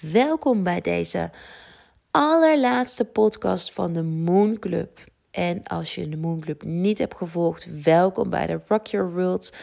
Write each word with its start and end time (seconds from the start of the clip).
Welkom 0.00 0.62
bij 0.62 0.80
deze 0.80 1.30
allerlaatste 2.10 3.04
podcast 3.04 3.72
van 3.72 3.92
de 3.92 4.02
Moon 4.02 4.58
Club. 4.58 5.04
En 5.30 5.62
als 5.64 5.94
je 5.94 6.08
de 6.08 6.16
Moon 6.16 6.40
Club 6.40 6.62
niet 6.62 6.98
hebt 6.98 7.16
gevolgd, 7.16 7.82
welkom 7.82 8.30
bij 8.30 8.46
de 8.46 8.60
Rock 8.66 8.86
Your 8.86 9.12
World 9.12 9.56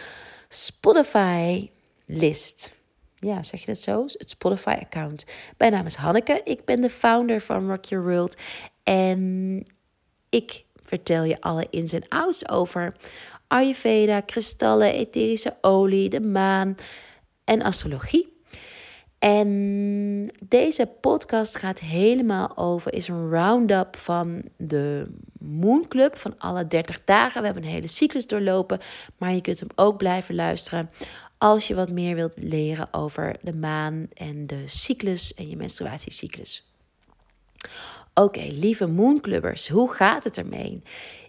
Spotify 0.49 1.69
list. 2.05 2.75
Ja, 3.19 3.43
zeg 3.43 3.59
je 3.59 3.65
dat 3.65 3.77
zo? 3.77 4.03
Het 4.03 4.29
Spotify-account. 4.29 5.25
Mijn 5.57 5.71
naam 5.71 5.85
is 5.85 5.95
Hanneke. 5.95 6.41
Ik 6.43 6.65
ben 6.65 6.81
de 6.81 6.89
founder 6.89 7.41
van 7.41 7.69
Rock 7.69 7.85
Your 7.85 8.05
World. 8.05 8.37
En 8.83 9.63
ik 10.29 10.63
vertel 10.83 11.23
je 11.23 11.41
alle 11.41 11.67
ins 11.69 11.93
en 11.93 12.07
outs 12.07 12.49
over 12.49 12.95
Ayurveda, 13.47 14.21
kristallen, 14.21 14.93
etherische 14.93 15.57
olie, 15.61 16.09
de 16.09 16.21
maan 16.21 16.75
en 17.43 17.61
astrologie. 17.61 18.34
En 19.25 20.29
deze 20.43 20.85
podcast 21.01 21.57
gaat 21.57 21.79
helemaal 21.79 22.57
over, 22.57 22.93
is 22.93 23.07
een 23.07 23.29
round-up 23.29 23.95
van 23.95 24.43
de 24.57 25.07
Moon 25.39 25.87
Club 25.87 26.17
van 26.17 26.35
alle 26.37 26.67
30 26.67 27.01
dagen. 27.05 27.39
We 27.39 27.45
hebben 27.45 27.63
een 27.63 27.69
hele 27.69 27.87
cyclus 27.87 28.27
doorlopen, 28.27 28.79
maar 29.17 29.33
je 29.33 29.41
kunt 29.41 29.59
hem 29.59 29.69
ook 29.75 29.97
blijven 29.97 30.35
luisteren 30.35 30.89
als 31.37 31.67
je 31.67 31.75
wat 31.75 31.91
meer 31.91 32.15
wilt 32.15 32.35
leren 32.37 32.87
over 32.93 33.35
de 33.41 33.53
maan 33.53 34.07
en 34.13 34.47
de 34.47 34.63
cyclus 34.65 35.33
en 35.33 35.49
je 35.49 35.55
menstruatiecyclus. 35.55 36.71
Oké, 38.13 38.47
lieve 38.51 38.85
Moonclubbers, 38.85 39.67
hoe 39.67 39.93
gaat 39.93 40.23
het 40.23 40.37
ermee? 40.37 40.81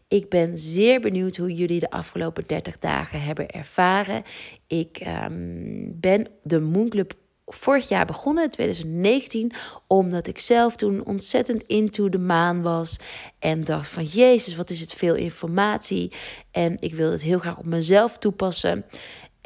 Ik 0.09 0.29
ben 0.29 0.57
zeer 0.57 1.01
benieuwd 1.01 1.37
hoe 1.37 1.55
jullie 1.55 1.81
de 1.81 1.91
afgelopen 1.91 2.45
30 2.47 2.79
dagen 2.79 3.23
hebben 3.23 3.51
ervaren. 3.51 4.23
Ik 4.67 5.07
um, 5.07 6.01
ben 6.01 6.27
de 6.43 6.61
Moonclub 6.61 7.25
vorig 7.47 7.89
jaar 7.89 8.07
begonnen, 8.07 8.51
2019, 8.51 9.53
omdat 9.87 10.27
ik 10.27 10.39
zelf 10.39 10.77
toen 10.77 11.05
ontzettend 11.05 11.63
into 11.63 12.09
de 12.09 12.19
maan 12.19 12.63
was 12.63 12.99
en 13.39 13.65
dacht 13.65 13.89
van 13.89 14.05
Jezus, 14.05 14.57
wat 14.57 14.71
is 14.71 14.81
het 14.81 14.93
veel 14.93 15.15
informatie 15.15 16.13
en 16.51 16.77
ik 16.81 16.95
wil 16.95 17.11
het 17.11 17.23
heel 17.23 17.39
graag 17.39 17.59
op 17.59 17.67
mezelf 17.67 18.19
toepassen. 18.19 18.85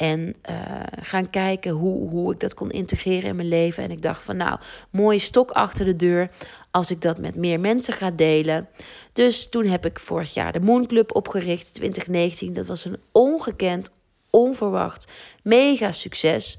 En 0.00 0.34
uh, 0.50 0.56
gaan 1.00 1.30
kijken 1.30 1.70
hoe, 1.70 2.08
hoe 2.08 2.32
ik 2.32 2.40
dat 2.40 2.54
kon 2.54 2.70
integreren 2.70 3.28
in 3.28 3.36
mijn 3.36 3.48
leven. 3.48 3.82
En 3.82 3.90
ik 3.90 4.02
dacht 4.02 4.22
van 4.22 4.36
nou, 4.36 4.58
mooie 4.90 5.18
stok 5.18 5.50
achter 5.50 5.84
de 5.84 5.96
deur 5.96 6.30
als 6.70 6.90
ik 6.90 7.02
dat 7.02 7.18
met 7.18 7.36
meer 7.36 7.60
mensen 7.60 7.94
ga 7.94 8.10
delen. 8.10 8.68
Dus 9.12 9.48
toen 9.48 9.66
heb 9.66 9.86
ik 9.86 9.98
vorig 9.98 10.34
jaar 10.34 10.52
de 10.52 10.60
Moon 10.60 10.86
Club 10.86 11.14
opgericht, 11.14 11.74
2019. 11.74 12.54
Dat 12.54 12.66
was 12.66 12.84
een 12.84 13.00
ongekend, 13.12 13.90
onverwacht, 14.30 15.06
mega 15.42 15.92
succes. 15.92 16.58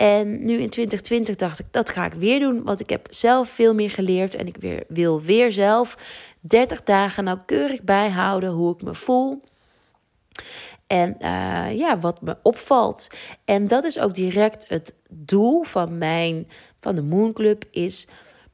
En 0.00 0.44
nu 0.44 0.52
in 0.52 0.70
2020 0.70 1.36
dacht 1.36 1.58
ik, 1.58 1.66
dat 1.70 1.90
ga 1.90 2.06
ik 2.06 2.12
weer 2.12 2.40
doen. 2.40 2.64
Want 2.64 2.80
ik 2.80 2.90
heb 2.90 3.06
zelf 3.10 3.48
veel 3.48 3.74
meer 3.74 3.90
geleerd. 3.90 4.34
En 4.34 4.46
ik 4.46 4.56
weer, 4.56 4.84
wil 4.88 5.22
weer 5.22 5.52
zelf 5.52 5.96
30 6.40 6.82
dagen 6.82 7.24
nauwkeurig 7.24 7.82
bijhouden 7.82 8.50
hoe 8.50 8.74
ik 8.74 8.82
me 8.82 8.94
voel. 8.94 9.42
En 10.86 11.16
uh, 11.20 11.78
ja, 11.78 11.98
wat 11.98 12.22
me 12.22 12.36
opvalt. 12.42 13.08
En 13.44 13.68
dat 13.68 13.84
is 13.84 13.98
ook 13.98 14.14
direct 14.14 14.68
het 14.68 14.94
doel 15.08 15.62
van 15.62 15.98
mijn 15.98 16.48
van 16.80 16.94
de 16.94 17.02
Moon 17.02 17.32
Club 17.32 17.64
is 17.70 18.08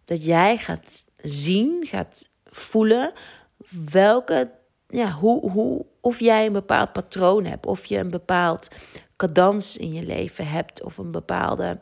dat 0.05 0.24
jij 0.24 0.56
gaat 0.56 1.05
zien, 1.17 1.86
gaat 1.86 2.28
voelen 2.44 3.12
welke 3.91 4.50
ja, 4.86 5.11
hoe, 5.11 5.50
hoe 5.50 5.84
of 6.00 6.20
jij 6.20 6.47
een 6.47 6.52
bepaald 6.52 6.92
patroon 6.92 7.44
hebt 7.44 7.67
of 7.67 7.86
je 7.86 7.98
een 7.98 8.11
bepaald 8.11 8.69
cadans 9.17 9.77
in 9.77 9.92
je 9.92 10.03
leven 10.03 10.48
hebt 10.48 10.83
of 10.83 10.98
een 10.98 11.11
bepaalde 11.11 11.78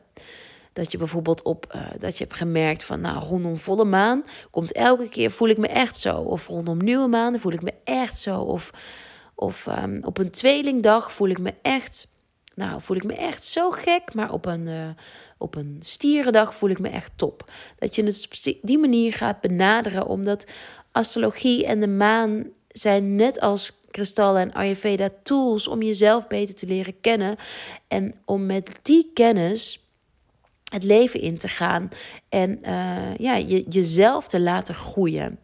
dat 0.73 0.93
je 0.93 0.99
bijvoorbeeld 0.99 1.43
op 1.43 1.73
uh, 1.75 1.83
dat 1.99 2.19
je 2.19 2.25
hebt 2.25 2.37
gemerkt 2.37 2.85
van 2.85 3.01
nou 3.01 3.25
rondom 3.25 3.59
volle 3.59 3.85
maan 3.85 4.25
komt 4.51 4.73
elke 4.73 5.09
keer 5.09 5.31
voel 5.31 5.49
ik 5.49 5.59
me 5.59 5.69
echt 5.69 5.97
zo 5.97 6.17
of 6.17 6.47
rondom 6.47 6.79
nieuwe 6.79 7.09
maan 7.09 7.39
voel 7.39 7.53
ik 7.53 7.63
me 7.63 7.73
echt 7.85 8.17
zo 8.17 8.41
of 8.41 8.71
of 9.35 9.67
um, 9.67 10.01
op 10.05 10.19
een 10.19 10.31
tweelingdag 10.31 11.13
voel 11.13 11.29
ik 11.29 11.39
me 11.39 11.55
echt, 11.63 12.09
nou, 12.55 12.81
voel 12.81 12.97
ik 12.97 13.05
me 13.05 13.15
echt 13.15 13.45
zo 13.45 13.71
gek. 13.71 14.15
Maar 14.15 14.33
op 14.33 14.47
een, 14.47 14.67
uh, 14.67 14.89
op 15.39 15.55
een 15.55 15.79
stierendag 15.81 16.55
voel 16.55 16.71
ik 16.71 16.79
me 16.79 16.89
echt 16.89 17.13
top. 17.17 17.51
Dat 17.79 17.95
je 17.95 18.05
het 18.05 18.29
op 18.45 18.59
die 18.63 18.79
manier 18.79 19.13
gaat 19.13 19.41
benaderen, 19.41 20.07
omdat 20.07 20.47
astrologie 20.93 21.67
en 21.67 21.81
de 21.81 21.89
maan 21.89 22.47
zijn 22.69 23.17
net 23.17 23.41
als 23.41 23.83
kristallen 23.95 24.43
en 24.43 24.53
Ayurveda 24.53 25.09
tools 25.23 25.69
om 25.69 25.83
jezelf 25.83 26.27
beter 26.27 26.55
te 26.55 26.67
leren 26.67 27.01
kennen. 27.01 27.37
En 27.89 28.15
om 28.25 28.47
met 28.47 28.71
die 28.83 29.11
kennis 29.15 29.87
het 30.73 30.85
leven 30.85 31.21
in 31.21 31.39
te 31.39 31.49
gaan 31.49 31.89
en 32.29 32.59
uh, 32.63 33.17
ja, 33.19 33.35
je, 33.35 33.65
jezelf 33.69 34.29
te 34.29 34.41
laten 34.41 34.75
groeien. 34.75 35.39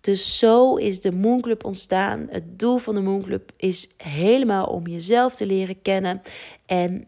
Dus 0.00 0.38
zo 0.38 0.76
is 0.76 1.00
de 1.00 1.12
Moonclub 1.12 1.64
ontstaan. 1.64 2.26
Het 2.30 2.58
doel 2.58 2.78
van 2.78 2.94
de 2.94 3.00
Moonclub 3.00 3.50
is 3.56 3.88
helemaal 3.96 4.66
om 4.66 4.86
jezelf 4.86 5.34
te 5.34 5.46
leren 5.46 5.82
kennen. 5.82 6.22
En 6.66 7.04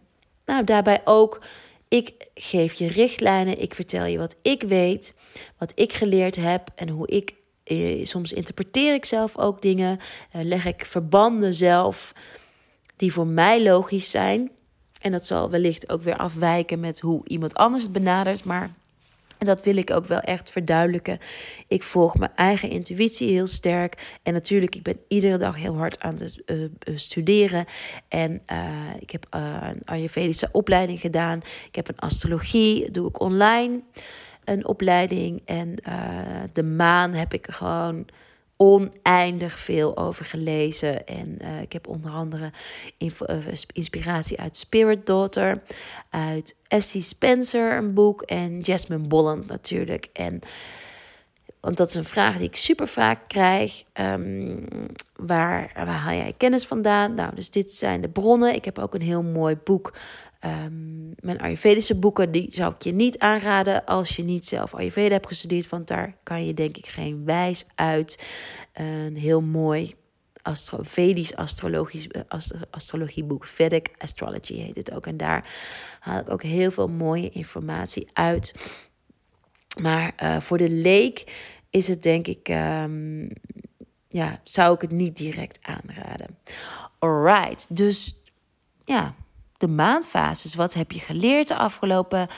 nou, 0.47 0.65
daarbij 0.65 1.01
ook, 1.05 1.43
ik 1.89 2.13
geef 2.35 2.73
je 2.73 2.87
richtlijnen. 2.87 3.63
Ik 3.63 3.75
vertel 3.75 4.05
je 4.05 4.19
wat 4.19 4.37
ik 4.43 4.63
weet, 4.63 5.15
wat 5.59 5.73
ik 5.75 5.93
geleerd 5.93 6.37
heb 6.37 6.69
en 6.75 6.89
hoe 6.89 7.09
ik. 7.09 7.39
Eh, 7.71 8.05
soms 8.05 8.33
interpreteer 8.33 8.95
ik 8.95 9.05
zelf 9.05 9.39
ook 9.39 9.63
dingen. 9.63 9.99
Eh, 10.31 10.43
leg 10.45 10.67
ik 10.67 10.85
verbanden 10.85 11.55
zelf 11.55 12.13
die 12.97 13.13
voor 13.13 13.27
mij 13.27 13.63
logisch 13.63 14.11
zijn. 14.11 14.51
En 15.01 15.13
dat 15.13 15.27
zal 15.27 15.51
wellicht 15.51 15.91
ook 15.91 16.03
weer 16.03 16.17
afwijken 16.17 16.81
met 16.81 17.01
hoe 17.01 17.21
iemand 17.25 17.55
anders 17.55 17.83
het 17.83 17.93
benadert. 17.93 18.45
Maar 18.45 18.71
dat 19.39 19.65
wil 19.65 19.77
ik 19.77 19.91
ook 19.91 20.07
wel 20.07 20.21
echt 20.21 20.51
verduidelijken. 20.51 21.19
Ik 21.69 21.83
volg 21.83 22.19
mijn 22.19 22.33
eigen 22.35 22.71
intuïtie 22.71 23.31
heel 23.31 23.47
sterk. 23.47 24.19
En 24.23 24.33
natuurlijk, 24.33 24.75
ik 24.75 24.83
ben 24.83 25.01
iedere 25.09 25.39
dag 25.39 25.57
heel 25.57 25.77
hard 25.77 26.01
aan 26.01 26.15
het 26.15 26.43
uh, 26.47 26.69
studeren. 26.95 27.65
En 28.09 28.43
ik 28.99 29.11
heb 29.11 29.27
een 29.31 29.83
Ayurvedische 29.85 30.49
opleiding 30.53 31.01
gedaan. 31.01 31.41
Ik 31.67 31.75
heb 31.75 31.89
een 31.89 31.99
astrologie, 31.99 32.91
doe 32.91 33.09
ik 33.09 33.21
online. 33.21 33.81
Een 34.51 34.67
opleiding. 34.67 35.43
En 35.45 35.75
de 36.53 36.63
maan 36.63 37.13
heb 37.13 37.33
ik 37.33 37.47
gewoon 37.51 38.07
oneindig 38.61 39.59
veel 39.59 39.97
over 39.97 40.25
gelezen. 40.25 41.07
En 41.07 41.39
uh, 41.43 41.61
ik 41.61 41.73
heb 41.73 41.89
onder 41.89 42.11
andere 42.11 42.51
uh, 42.99 43.09
inspiratie 43.73 44.41
uit 44.41 44.57
Spirit 44.57 45.07
Daughter, 45.07 45.63
uit 46.11 46.57
Essie 46.69 47.03
Spencer, 47.03 47.77
een 47.77 47.95
boek, 47.95 48.23
en 48.23 48.61
Jasmine 48.61 49.07
Bolland 49.07 49.47
natuurlijk. 49.47 50.09
En 50.13 50.41
want 51.61 51.77
dat 51.77 51.89
is 51.89 51.95
een 51.95 52.05
vraag 52.05 52.37
die 52.37 52.47
ik 52.47 52.57
super 52.57 52.89
vaak 52.89 53.29
krijg. 53.29 53.85
Um, 54.01 54.67
waar, 55.17 55.73
waar 55.75 55.87
haal 55.87 56.15
jij 56.15 56.35
kennis 56.37 56.67
vandaan? 56.67 57.15
Nou, 57.15 57.35
dus 57.35 57.51
dit 57.51 57.71
zijn 57.71 58.01
de 58.01 58.09
bronnen. 58.09 58.55
Ik 58.55 58.65
heb 58.65 58.79
ook 58.79 58.95
een 58.95 59.03
heel 59.03 59.23
mooi 59.23 59.57
boek 59.65 59.93
Um, 60.45 61.15
mijn 61.21 61.41
Ayurvedische 61.41 61.99
boeken, 61.99 62.33
die 62.33 62.47
zou 62.51 62.75
ik 62.75 62.83
je 62.83 62.93
niet 62.93 63.19
aanraden 63.19 63.85
als 63.85 64.17
je 64.17 64.23
niet 64.23 64.47
zelf 64.47 64.75
Ayurveda 64.75 65.13
hebt 65.13 65.27
gestudeerd, 65.27 65.69
want 65.69 65.87
daar 65.87 66.17
kan 66.23 66.47
je 66.47 66.55
denk 66.55 66.77
ik 66.77 66.87
geen 66.87 67.25
wijs 67.25 67.65
uit. 67.75 68.27
Een 68.73 69.17
heel 69.17 69.41
mooi 69.41 69.95
astro 70.43 70.79
Vedisch 70.83 71.37
astrologisch 71.37 72.07
uh, 72.07 72.23
astro 72.29 72.59
astrologieboek, 72.71 73.47
Vedic 73.47 73.91
Astrology 73.99 74.55
heet 74.55 74.77
het 74.77 74.93
ook. 74.93 75.07
En 75.07 75.17
daar 75.17 75.53
haal 76.01 76.21
ik 76.21 76.31
ook 76.31 76.43
heel 76.43 76.71
veel 76.71 76.89
mooie 76.89 77.31
informatie 77.31 78.09
uit. 78.13 78.55
Maar 79.81 80.13
uh, 80.23 80.41
voor 80.41 80.59
de 80.59 80.71
leek 80.71 81.33
is 81.71 81.89
het 81.89 82.03
denk 82.03 82.27
ik, 82.27 82.49
um, 82.49 83.31
ja, 84.09 84.41
zou 84.45 84.75
ik 84.75 84.81
het 84.81 84.91
niet 84.91 85.17
direct 85.17 85.59
aanraden. 85.63 86.39
Alright, 86.99 87.77
dus 87.77 88.23
ja, 88.85 89.15
de 89.61 89.69
maanfases. 89.69 90.55
Wat 90.55 90.75
heb 90.75 90.93
je 90.93 91.01
geleerd 91.01 91.49
de 91.49 91.57
afgelopen 91.57 92.29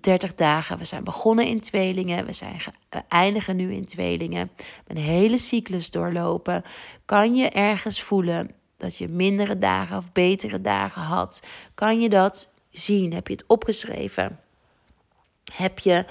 30 0.00 0.30
mm, 0.30 0.36
dagen? 0.36 0.78
We 0.78 0.84
zijn 0.84 1.04
begonnen 1.04 1.46
in 1.46 1.60
tweelingen. 1.60 2.26
We, 2.26 2.32
zijn 2.32 2.60
we 2.90 3.02
eindigen 3.08 3.56
nu 3.56 3.72
in 3.72 3.86
tweelingen. 3.86 4.50
Een 4.86 4.96
hele 4.96 5.38
cyclus 5.38 5.90
doorlopen. 5.90 6.62
Kan 7.04 7.36
je 7.36 7.48
ergens 7.48 8.02
voelen 8.02 8.50
dat 8.76 8.96
je 8.96 9.08
mindere 9.08 9.58
dagen 9.58 9.96
of 9.96 10.12
betere 10.12 10.60
dagen 10.60 11.02
had? 11.02 11.42
Kan 11.74 12.00
je 12.00 12.08
dat 12.08 12.54
zien? 12.70 13.12
Heb 13.12 13.26
je 13.26 13.32
het 13.32 13.46
opgeschreven? 13.46 14.40
Heb 15.52 15.78
je, 15.78 16.04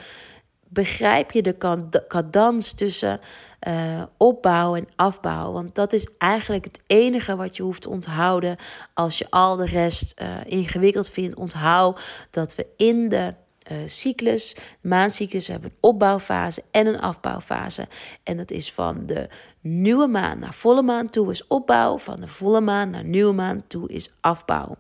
begrijp 0.73 1.31
je 1.31 1.41
de 1.41 2.03
cadans 2.07 2.73
tussen 2.73 3.19
uh, 3.67 4.03
opbouw 4.17 4.75
en 4.75 4.87
afbouw. 4.95 5.51
Want 5.51 5.75
dat 5.75 5.93
is 5.93 6.07
eigenlijk 6.17 6.65
het 6.65 6.81
enige 6.87 7.35
wat 7.35 7.57
je 7.57 7.63
hoeft 7.63 7.81
te 7.81 7.89
onthouden 7.89 8.57
als 8.93 9.17
je 9.17 9.25
al 9.29 9.55
de 9.55 9.65
rest 9.65 10.21
uh, 10.21 10.35
ingewikkeld 10.45 11.09
vindt. 11.09 11.35
Onthoud 11.35 12.01
dat 12.31 12.55
we 12.55 12.67
in 12.77 13.09
de 13.09 13.33
uh, 13.71 13.77
cyclus. 13.85 14.53
De 14.81 14.87
maandcyclus 14.87 15.47
hebben 15.47 15.69
een 15.69 15.77
opbouwfase 15.79 16.63
en 16.71 16.87
een 16.87 16.99
afbouwfase. 16.99 17.87
En 18.23 18.37
dat 18.37 18.51
is 18.51 18.71
van 18.71 19.05
de 19.05 19.29
nieuwe 19.63 20.07
maan 20.07 20.39
naar 20.39 20.53
volle 20.53 20.81
maan 20.81 21.09
toe 21.09 21.31
is 21.31 21.47
opbouw. 21.47 21.97
Van 21.97 22.19
de 22.19 22.27
volle 22.27 22.61
maan 22.61 22.89
naar 22.89 23.03
nieuwe 23.03 23.33
maan 23.33 23.63
toe 23.67 23.89
is 23.89 24.11
afbouw. 24.21 24.75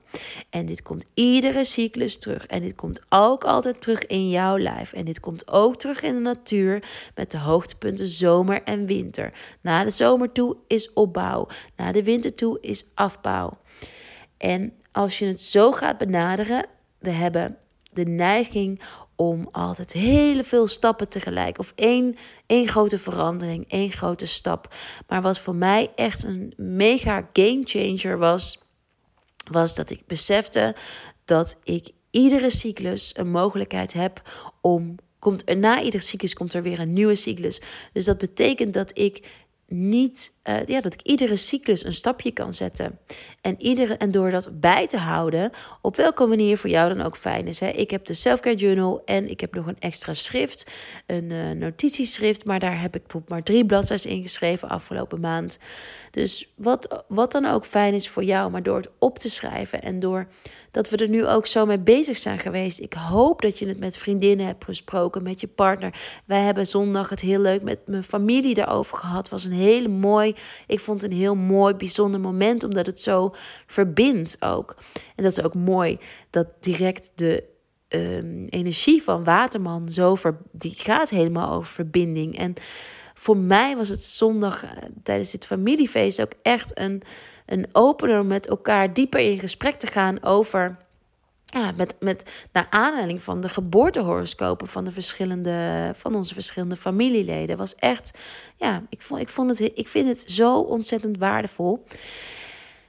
En 0.49 0.65
dit 0.65 0.81
komt 0.81 1.05
iedere 1.13 1.63
cyclus 1.63 2.17
terug. 2.17 2.45
En 2.45 2.61
dit 2.61 2.75
komt 2.75 3.01
ook 3.09 3.43
altijd 3.43 3.81
terug 3.81 4.05
in 4.05 4.29
jouw 4.29 4.57
lijf. 4.57 4.93
En 4.93 5.05
dit 5.05 5.19
komt 5.19 5.51
ook 5.51 5.75
terug 5.75 6.01
in 6.01 6.13
de 6.13 6.19
natuur 6.19 6.83
met 7.15 7.31
de 7.31 7.37
hoogtepunten 7.37 8.07
zomer 8.07 8.63
en 8.63 8.85
winter. 8.85 9.33
Na 9.61 9.83
de 9.83 9.89
zomer 9.89 10.31
toe 10.31 10.55
is 10.67 10.93
opbouw. 10.93 11.47
Na 11.75 11.91
de 11.91 12.03
winter 12.03 12.35
toe 12.35 12.57
is 12.61 12.85
afbouw. 12.93 13.57
En 14.37 14.73
als 14.91 15.19
je 15.19 15.25
het 15.25 15.41
zo 15.41 15.71
gaat 15.71 15.97
benaderen, 15.97 16.65
we 16.99 17.09
hebben 17.09 17.57
de 17.91 18.05
neiging 18.05 18.81
om 19.15 19.47
altijd 19.51 19.93
heel 19.93 20.43
veel 20.43 20.67
stappen 20.67 21.09
tegelijk. 21.09 21.59
Of 21.59 21.73
één, 21.75 22.15
één 22.45 22.67
grote 22.67 22.97
verandering, 22.97 23.65
één 23.67 23.91
grote 23.91 24.25
stap. 24.25 24.73
Maar 25.07 25.21
wat 25.21 25.39
voor 25.39 25.55
mij 25.55 25.91
echt 25.95 26.23
een 26.23 26.53
mega 26.57 27.29
game 27.33 27.61
changer 27.63 28.17
was, 28.17 28.57
was 29.51 29.75
dat 29.75 29.89
ik 29.89 30.03
besefte 30.07 30.75
dat 31.25 31.59
ik 31.63 31.91
iedere 32.09 32.49
cyclus 32.49 33.17
een 33.17 33.29
mogelijkheid 33.29 33.93
heb 33.93 34.21
om. 34.61 34.95
Komt 35.19 35.55
na 35.55 35.81
iedere 35.81 36.03
cyclus 36.03 36.33
komt 36.33 36.53
er 36.53 36.61
weer 36.61 36.79
een 36.79 36.93
nieuwe 36.93 37.15
cyclus. 37.15 37.61
Dus 37.93 38.05
dat 38.05 38.17
betekent 38.17 38.73
dat 38.73 38.97
ik 38.97 39.29
niet, 39.73 40.33
uh, 40.43 40.65
ja, 40.65 40.81
dat 40.81 40.93
ik 40.93 41.01
iedere 41.01 41.35
cyclus 41.35 41.85
een 41.85 41.93
stapje 41.93 42.31
kan 42.31 42.53
zetten. 42.53 42.99
En, 43.41 43.61
iedere, 43.61 43.93
en 43.93 44.11
door 44.11 44.31
dat 44.31 44.59
bij 44.59 44.87
te 44.87 44.97
houden, 44.97 45.51
op 45.81 45.95
welke 45.95 46.25
manier 46.25 46.57
voor 46.57 46.69
jou 46.69 46.93
dan 46.93 47.05
ook 47.05 47.17
fijn 47.17 47.47
is. 47.47 47.59
Hè? 47.59 47.69
Ik 47.69 47.91
heb 47.91 48.05
de 48.05 48.13
Selfcare 48.13 48.55
Journal 48.55 49.01
en 49.05 49.29
ik 49.29 49.39
heb 49.39 49.53
nog 49.53 49.67
een 49.67 49.79
extra 49.79 50.13
schrift, 50.13 50.71
een 51.05 51.29
uh, 51.29 51.51
notitieschrift, 51.51 52.45
maar 52.45 52.59
daar 52.59 52.81
heb 52.81 52.95
ik 52.95 53.01
bijvoorbeeld 53.01 53.31
maar 53.31 53.43
drie 53.43 53.65
bladzijden 53.65 54.09
in 54.09 54.21
geschreven 54.21 54.69
afgelopen 54.69 55.19
maand. 55.19 55.59
Dus 56.13 56.53
wat, 56.55 57.03
wat 57.07 57.31
dan 57.31 57.45
ook 57.45 57.65
fijn 57.65 57.93
is 57.93 58.09
voor 58.09 58.23
jou, 58.23 58.51
maar 58.51 58.63
door 58.63 58.75
het 58.75 58.89
op 58.99 59.19
te 59.19 59.29
schrijven 59.29 59.81
en 59.81 59.99
door 59.99 60.27
dat 60.71 60.89
we 60.89 60.97
er 60.97 61.09
nu 61.09 61.27
ook 61.27 61.45
zo 61.45 61.65
mee 61.65 61.79
bezig 61.79 62.17
zijn 62.17 62.39
geweest. 62.39 62.79
Ik 62.79 62.93
hoop 62.93 63.41
dat 63.41 63.59
je 63.59 63.67
het 63.67 63.79
met 63.79 63.97
vriendinnen 63.97 64.45
hebt 64.45 64.65
gesproken, 64.65 65.23
met 65.23 65.41
je 65.41 65.47
partner. 65.47 66.21
Wij 66.25 66.41
hebben 66.41 66.67
zondag 66.67 67.09
het 67.09 67.19
heel 67.19 67.39
leuk 67.39 67.63
met 67.63 67.79
mijn 67.87 68.03
familie 68.03 68.53
daarover 68.53 68.97
gehad. 68.97 69.29
was 69.29 69.43
een 69.43 69.51
hele 69.51 69.87
mooi, 69.87 70.35
ik 70.67 70.79
vond 70.79 71.01
het 71.01 71.11
een 71.11 71.17
heel 71.17 71.35
mooi, 71.35 71.73
bijzonder 71.73 72.19
moment, 72.19 72.63
omdat 72.63 72.85
het 72.85 73.01
zo 73.01 73.33
verbindt 73.67 74.37
ook. 74.39 74.75
En 75.15 75.23
dat 75.23 75.31
is 75.31 75.43
ook 75.43 75.55
mooi 75.55 75.97
dat 76.29 76.47
direct 76.59 77.11
de 77.15 77.43
um, 77.89 78.47
energie 78.49 79.03
van 79.03 79.23
Waterman 79.23 79.89
zo 79.89 80.15
ver, 80.15 80.37
die 80.51 80.73
gaat 80.75 81.09
helemaal 81.09 81.51
over 81.51 81.73
verbinding. 81.73 82.37
En 82.37 82.53
voor 83.13 83.37
mij 83.37 83.75
was 83.75 83.89
het 83.89 84.03
zondag 84.03 84.63
uh, 84.63 84.71
tijdens 85.03 85.31
dit 85.31 85.45
familiefeest 85.45 86.21
ook 86.21 86.33
echt 86.41 86.79
een 86.79 87.03
een 87.45 87.67
opener 87.71 88.19
om 88.19 88.27
met 88.27 88.47
elkaar 88.47 88.93
dieper 88.93 89.19
in 89.19 89.39
gesprek 89.39 89.75
te 89.75 89.87
gaan 89.87 90.23
over. 90.23 90.77
Ja, 91.45 91.71
met, 91.75 91.95
met 91.99 92.47
naar 92.51 92.67
aanleiding 92.69 93.21
van 93.21 93.41
de 93.41 93.49
geboortehoroscopen 93.49 94.67
van 94.67 94.85
de 94.85 94.91
verschillende 94.91 95.91
van 95.95 96.15
onze 96.15 96.33
verschillende 96.33 96.75
familieleden. 96.75 97.57
Was 97.57 97.75
echt, 97.75 98.17
ja, 98.57 98.83
ik 98.89 99.01
vond, 99.01 99.21
ik 99.21 99.29
vond 99.29 99.59
het, 99.59 99.71
ik 99.77 99.87
vind 99.87 100.07
het 100.07 100.23
zo 100.27 100.59
ontzettend 100.59 101.17
waardevol. 101.17 101.85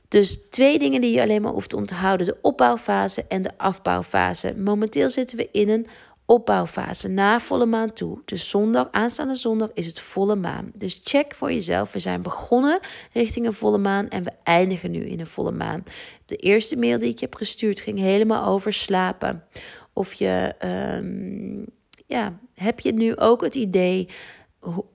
Dus 0.09 0.39
twee 0.51 0.79
dingen 0.79 1.01
die 1.01 1.15
je 1.15 1.23
alleen 1.23 1.43
maar 1.43 1.53
hoeft 1.53 1.71
te 1.71 1.77
onthouden: 1.77 2.27
de 2.27 2.37
opbouwfase 2.43 3.25
en 3.29 3.43
de 3.43 3.51
afbouwfase. 3.57 4.55
Momenteel 4.57 5.11
zitten 5.11 5.37
we 5.37 5.49
in 5.53 5.69
een 5.69 5.87
opbouwfase 6.27 7.09
na 7.09 7.41
volle 7.41 7.67
maan 7.67 7.93
toe. 7.93 8.19
Dus 8.25 8.49
zondag, 8.49 8.89
aanstaande 8.91 9.35
zondag 9.35 9.71
is 9.75 9.87
het 9.87 10.01
volle 10.01 10.37
maan. 10.37 10.71
Dus 10.75 11.01
check 11.05 11.35
voor 11.35 11.53
jezelf. 11.53 11.93
We 11.93 11.99
zijn 11.99 12.23
begonnen 12.23 12.81
richting 13.13 13.47
een 13.47 13.53
volle 13.53 13.79
maan 13.79 14.09
en 14.09 14.23
we 14.23 14.33
eindigen 14.43 14.91
nu 14.91 15.01
in 15.01 15.21
een 15.21 15.27
volle 15.27 15.53
maan. 15.53 15.85
De 16.27 16.37
eerste 16.37 16.77
mail 16.77 16.99
die 16.99 17.09
ik 17.09 17.19
je 17.19 17.25
heb 17.25 17.35
gestuurd 17.35 17.81
ging 17.81 17.99
helemaal 17.99 18.47
over 18.47 18.73
slapen. 18.73 19.45
Of 19.93 20.13
je, 20.13 20.55
um, 20.99 21.67
ja, 22.07 22.39
heb 22.55 22.81
je 22.81 22.93
nu 22.93 23.17
ook 23.17 23.41
het 23.41 23.55
idee 23.55 24.09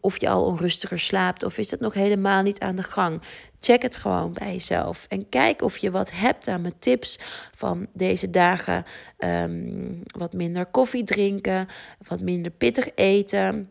of 0.02 0.20
je 0.20 0.30
al 0.30 0.46
onrustiger 0.46 1.00
slaapt 1.00 1.44
of 1.44 1.58
is 1.58 1.70
dat 1.70 1.80
nog 1.80 1.94
helemaal 1.94 2.42
niet 2.42 2.60
aan 2.60 2.76
de 2.76 2.84
gang. 2.84 3.22
Check 3.60 3.82
het 3.82 3.96
gewoon 3.96 4.34
bij 4.34 4.52
jezelf 4.52 5.06
en 5.10 5.30
kijk 5.30 5.62
of 5.62 5.78
je 5.78 5.92
wat 5.92 6.12
hebt 6.12 6.48
aan 6.48 6.62
mijn 6.62 6.80
tips 6.80 7.20
van 7.54 7.88
deze 7.94 8.30
dagen. 8.30 8.86
Ehm, 9.18 9.94
wat 10.18 10.34
minder 10.34 10.66
koffie 10.66 11.04
drinken, 11.04 11.68
wat 12.08 12.20
minder 12.20 12.52
pittig 12.52 12.90
eten. 12.96 13.70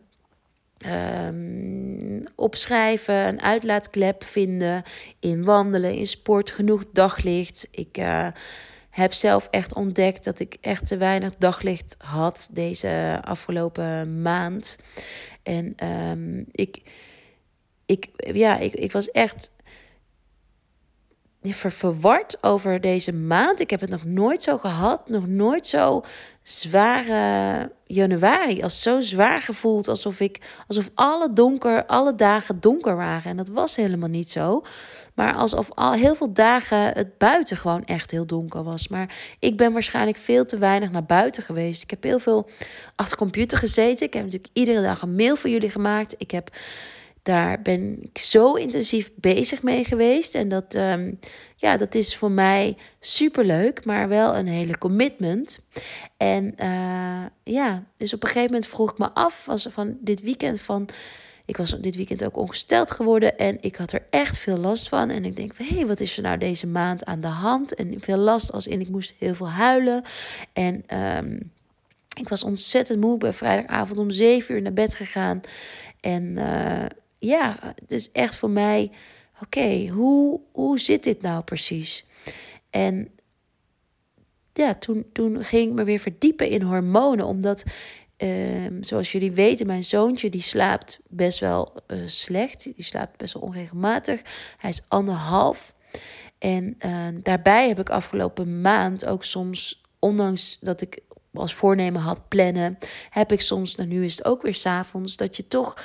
Um, 1.25 2.23
opschrijven, 2.35 3.27
een 3.27 3.41
uitlaatklep 3.41 4.23
vinden, 4.23 4.83
in 5.19 5.43
wandelen, 5.43 5.93
in 5.93 6.07
sport, 6.07 6.51
genoeg 6.51 6.83
daglicht. 6.93 7.67
Ik 7.71 7.97
uh, 7.97 8.27
heb 8.89 9.13
zelf 9.13 9.47
echt 9.51 9.73
ontdekt 9.73 10.23
dat 10.23 10.39
ik 10.39 10.57
echt 10.61 10.87
te 10.87 10.97
weinig 10.97 11.35
daglicht 11.37 11.95
had 11.97 12.49
deze 12.53 13.19
afgelopen 13.23 14.21
maand. 14.21 14.77
En 15.43 15.75
um, 15.87 16.45
ik, 16.51 16.81
ik, 17.85 18.07
ja, 18.17 18.57
ik, 18.57 18.73
ik 18.73 18.91
was 18.91 19.11
echt 19.11 19.51
verward 21.41 22.37
over 22.41 22.81
deze 22.81 23.13
maand. 23.13 23.59
Ik 23.59 23.69
heb 23.69 23.79
het 23.79 23.89
nog 23.89 24.05
nooit 24.05 24.43
zo 24.43 24.57
gehad. 24.57 25.09
Nog 25.09 25.27
nooit 25.27 25.67
zo 25.67 26.01
zware 26.43 27.71
januari. 27.85 28.63
Als 28.63 28.81
zo 28.81 28.99
zwaar 28.99 29.41
gevoeld. 29.41 29.87
Alsof 29.87 30.19
ik 30.19 30.39
alsof 30.67 30.89
alle 30.93 31.33
donker, 31.33 31.85
alle 31.85 32.15
dagen 32.15 32.59
donker 32.59 32.95
waren. 32.95 33.31
En 33.31 33.37
dat 33.37 33.47
was 33.47 33.75
helemaal 33.75 34.09
niet 34.09 34.29
zo. 34.29 34.63
Maar 35.13 35.33
alsof 35.33 35.69
al 35.73 35.93
heel 35.93 36.15
veel 36.15 36.33
dagen 36.33 36.93
het 36.93 37.17
buiten 37.17 37.57
gewoon 37.57 37.85
echt 37.85 38.11
heel 38.11 38.25
donker 38.25 38.63
was. 38.63 38.87
Maar 38.87 39.15
ik 39.39 39.57
ben 39.57 39.73
waarschijnlijk 39.73 40.17
veel 40.17 40.45
te 40.45 40.57
weinig 40.57 40.91
naar 40.91 41.05
buiten 41.05 41.43
geweest. 41.43 41.83
Ik 41.83 41.89
heb 41.89 42.03
heel 42.03 42.19
veel 42.19 42.49
achter 42.95 43.17
computer 43.17 43.57
gezeten. 43.57 44.05
Ik 44.05 44.13
heb 44.13 44.23
natuurlijk 44.23 44.53
iedere 44.53 44.81
dag 44.81 45.01
een 45.01 45.15
mail 45.15 45.35
voor 45.35 45.49
jullie 45.49 45.69
gemaakt. 45.69 46.15
Ik 46.17 46.31
heb 46.31 46.51
daar 47.23 47.61
ben 47.61 47.97
ik 48.01 48.17
zo 48.17 48.53
intensief 48.53 49.11
bezig 49.15 49.63
mee 49.63 49.83
geweest. 49.83 50.35
En 50.35 50.49
dat, 50.49 50.75
um, 50.75 51.19
ja, 51.55 51.77
dat 51.77 51.95
is 51.95 52.15
voor 52.15 52.31
mij 52.31 52.77
super 52.99 53.45
leuk, 53.45 53.85
maar 53.85 54.07
wel 54.07 54.35
een 54.35 54.47
hele 54.47 54.77
commitment. 54.77 55.59
En 56.17 56.55
uh, 56.59 57.23
ja, 57.43 57.83
dus 57.97 58.13
op 58.13 58.23
een 58.23 58.29
gegeven 58.29 58.51
moment 58.51 58.69
vroeg 58.71 58.91
ik 58.91 58.97
me 58.97 59.09
af, 59.13 59.45
was 59.45 59.67
van 59.69 59.97
dit 60.01 60.21
weekend 60.21 60.61
van. 60.61 60.89
Ik 61.45 61.57
was 61.57 61.79
dit 61.79 61.95
weekend 61.95 62.23
ook 62.23 62.37
ongesteld 62.37 62.91
geworden 62.91 63.37
en 63.37 63.57
ik 63.61 63.75
had 63.75 63.91
er 63.91 64.05
echt 64.09 64.37
veel 64.37 64.57
last 64.57 64.89
van. 64.89 65.09
En 65.09 65.25
ik 65.25 65.35
denk, 65.35 65.51
hé, 65.57 65.65
hey, 65.65 65.85
wat 65.85 65.99
is 65.99 66.17
er 66.17 66.23
nou 66.23 66.37
deze 66.37 66.67
maand 66.67 67.05
aan 67.05 67.21
de 67.21 67.27
hand? 67.27 67.75
En 67.75 67.93
veel 67.97 68.17
last 68.17 68.51
als 68.51 68.67
in, 68.67 68.81
ik 68.81 68.89
moest 68.89 69.13
heel 69.17 69.35
veel 69.35 69.49
huilen. 69.49 70.03
En 70.53 70.83
um, 71.17 71.51
ik 72.19 72.29
was 72.29 72.43
ontzettend 72.43 72.99
moe. 72.99 73.13
Ik 73.13 73.19
ben 73.19 73.33
vrijdagavond 73.33 73.99
om 73.99 74.09
zeven 74.09 74.55
uur 74.55 74.61
naar 74.61 74.73
bed 74.73 74.95
gegaan. 74.95 75.41
En 75.99 76.23
uh, 76.23 76.85
ja, 77.19 77.73
dus 77.85 78.11
echt 78.11 78.35
voor 78.35 78.49
mij, 78.49 78.91
oké, 79.41 79.87
hoe, 79.87 80.39
hoe 80.51 80.79
zit 80.79 81.03
dit 81.03 81.21
nou 81.21 81.43
precies? 81.43 82.05
En 82.69 83.11
ja, 84.53 84.75
toen, 84.75 85.05
toen 85.13 85.43
ging 85.43 85.69
ik 85.69 85.75
me 85.75 85.83
weer 85.83 85.99
verdiepen 85.99 86.49
in 86.49 86.61
hormonen, 86.61 87.25
omdat, 87.25 87.65
ehm, 88.17 88.83
zoals 88.83 89.11
jullie 89.11 89.31
weten, 89.31 89.67
mijn 89.67 89.83
zoontje 89.83 90.29
die 90.29 90.41
slaapt 90.41 90.99
best 91.07 91.39
wel 91.39 91.73
uh, 91.87 92.01
slecht, 92.05 92.63
die 92.75 92.83
slaapt 92.83 93.17
best 93.17 93.33
wel 93.33 93.43
onregelmatig. 93.43 94.21
Hij 94.57 94.69
is 94.69 94.83
anderhalf. 94.87 95.75
En 96.37 96.77
uh, 96.85 97.07
daarbij 97.23 97.67
heb 97.67 97.79
ik 97.79 97.89
afgelopen 97.89 98.61
maand 98.61 99.05
ook 99.05 99.23
soms, 99.23 99.83
ondanks 99.99 100.57
dat 100.61 100.81
ik 100.81 100.99
als 101.33 101.53
voornemen 101.53 102.01
had 102.01 102.27
plannen, 102.27 102.77
heb 103.09 103.31
ik 103.31 103.41
soms, 103.41 103.75
nou 103.75 103.89
nu 103.89 104.05
is 104.05 104.17
het 104.17 104.25
ook 104.25 104.41
weer 104.41 104.55
s'avonds, 104.55 105.15
dat 105.15 105.35
je 105.35 105.47
toch 105.47 105.83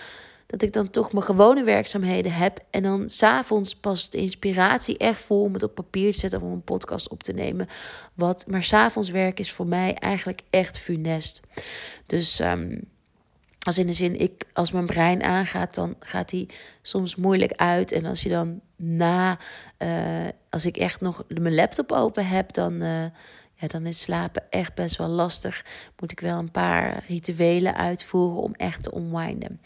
dat 0.58 0.68
ik 0.68 0.72
dan 0.72 0.90
toch 0.90 1.12
mijn 1.12 1.24
gewone 1.24 1.62
werkzaamheden 1.62 2.32
heb. 2.32 2.58
En 2.70 2.82
dan 2.82 3.08
s'avonds 3.08 3.76
pas 3.76 4.10
de 4.10 4.18
inspiratie 4.18 4.98
echt 4.98 5.20
voel 5.20 5.42
om 5.42 5.52
het 5.52 5.62
op 5.62 5.74
papier 5.74 6.12
te 6.12 6.18
zetten 6.18 6.40
of 6.40 6.46
om 6.46 6.52
een 6.52 6.62
podcast 6.62 7.08
op 7.08 7.22
te 7.22 7.32
nemen. 7.32 7.68
Wat, 8.14 8.44
maar 8.48 8.62
s'avonds 8.62 9.10
werk 9.10 9.38
is 9.38 9.52
voor 9.52 9.66
mij 9.66 9.94
eigenlijk 9.94 10.40
echt 10.50 10.78
funest. 10.78 11.42
Dus 12.06 12.40
um, 12.40 12.80
als 13.60 13.78
in 13.78 13.86
de 13.86 13.92
zin, 13.92 14.20
ik, 14.20 14.44
als 14.52 14.72
mijn 14.72 14.86
brein 14.86 15.22
aangaat, 15.22 15.74
dan 15.74 15.96
gaat 16.00 16.30
hij 16.30 16.48
soms 16.82 17.16
moeilijk 17.16 17.52
uit. 17.52 17.92
En 17.92 18.04
als 18.04 18.22
je 18.22 18.28
dan 18.28 18.60
na, 18.76 19.38
uh, 19.78 20.28
als 20.50 20.66
ik 20.66 20.76
echt 20.76 21.00
nog 21.00 21.22
mijn 21.28 21.54
laptop 21.54 21.92
open 21.92 22.26
heb, 22.26 22.52
dan. 22.52 22.82
Uh, 22.82 23.04
ja, 23.56 23.66
dan 23.66 23.86
is 23.86 24.00
slapen 24.00 24.42
echt 24.50 24.74
best 24.74 24.96
wel 24.96 25.08
lastig. 25.08 25.64
Moet 25.98 26.12
ik 26.12 26.20
wel 26.20 26.38
een 26.38 26.50
paar 26.50 27.04
rituelen 27.08 27.74
uitvoeren 27.74 28.42
om 28.42 28.52
echt 28.54 28.82
te 28.82 28.92
unwinden. 28.96 29.60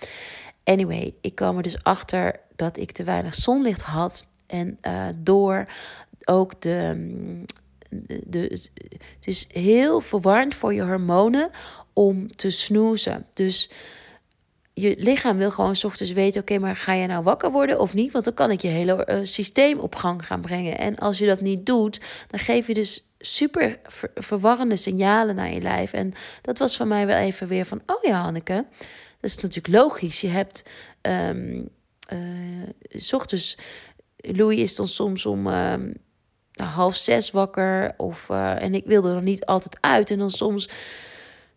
Anyway, 0.69 1.15
ik 1.21 1.35
kwam 1.35 1.57
er 1.57 1.63
dus 1.63 1.83
achter 1.83 2.41
dat 2.57 2.77
ik 2.77 2.93
te 2.93 3.05
weinig 3.05 3.35
zonlicht 3.35 3.83
had. 3.83 4.27
En 4.47 4.79
uh, 4.83 5.07
door 5.17 5.67
ook 6.25 6.61
de, 6.61 7.43
de, 8.25 8.41
het 9.15 9.27
is 9.27 9.49
heel 9.53 10.01
verwarrend 10.01 10.55
voor 10.55 10.75
je 10.75 10.83
hormonen 10.83 11.51
om 11.93 12.31
te 12.31 12.51
snoezen. 12.51 13.27
Dus 13.35 13.71
je 14.75 14.95
lichaam 14.99 15.37
wil 15.37 15.51
gewoon 15.51 15.77
s 15.77 15.85
ochtends 15.85 16.13
weten: 16.13 16.41
oké, 16.41 16.59
maar 16.59 16.77
ga 16.77 16.93
je 16.93 17.07
nou 17.07 17.23
wakker 17.23 17.51
worden 17.51 17.81
of 17.81 17.95
niet? 17.95 18.13
Want 18.13 18.25
dan 18.25 18.35
kan 18.35 18.51
ik 18.51 18.61
je 18.61 18.69
hele 18.69 19.09
uh, 19.11 19.19
systeem 19.23 19.79
op 19.79 19.95
gang 19.95 20.27
gaan 20.27 20.41
brengen. 20.41 20.79
En 20.79 20.99
als 20.99 21.19
je 21.19 21.27
dat 21.27 21.41
niet 21.41 21.67
doet, 21.67 22.01
dan 22.27 22.41
geef 22.41 22.67
je 22.67 22.75
dus 22.75 23.09
super 23.19 23.79
verwarrende 24.15 24.77
signalen 24.77 25.35
naar 25.35 25.53
je 25.53 25.61
lijf. 25.61 25.93
En 25.93 26.13
dat 26.43 26.59
was 26.59 26.77
van 26.77 26.89
mij 26.89 27.07
wel 27.07 27.17
even 27.17 27.49
weer 27.49 27.65
van: 27.65 27.81
oh 27.87 28.03
ja, 28.03 28.21
Hanneke, 28.21 28.65
dat 29.21 29.31
is 29.31 29.39
natuurlijk 29.39 29.75
logisch. 29.75 30.21
Je 30.21 30.29
hebt 30.29 30.69
um, 31.03 31.69
uh, 32.13 32.69
s 32.89 33.13
ochtends. 33.13 33.59
Louis 34.17 34.59
is 34.59 34.77
dan 34.77 34.89
soms 34.89 35.27
om. 35.27 35.47
Um, 35.47 35.95
half 36.53 36.97
zes 36.97 37.31
wakker. 37.31 37.95
Of, 37.97 38.29
uh, 38.29 38.63
en 38.63 38.75
ik 38.75 38.85
wilde 38.85 39.15
er 39.15 39.23
niet 39.23 39.47
altijd 39.47 39.79
uit. 39.81 40.11
En 40.11 40.19
dan 40.19 40.31
soms 40.31 40.69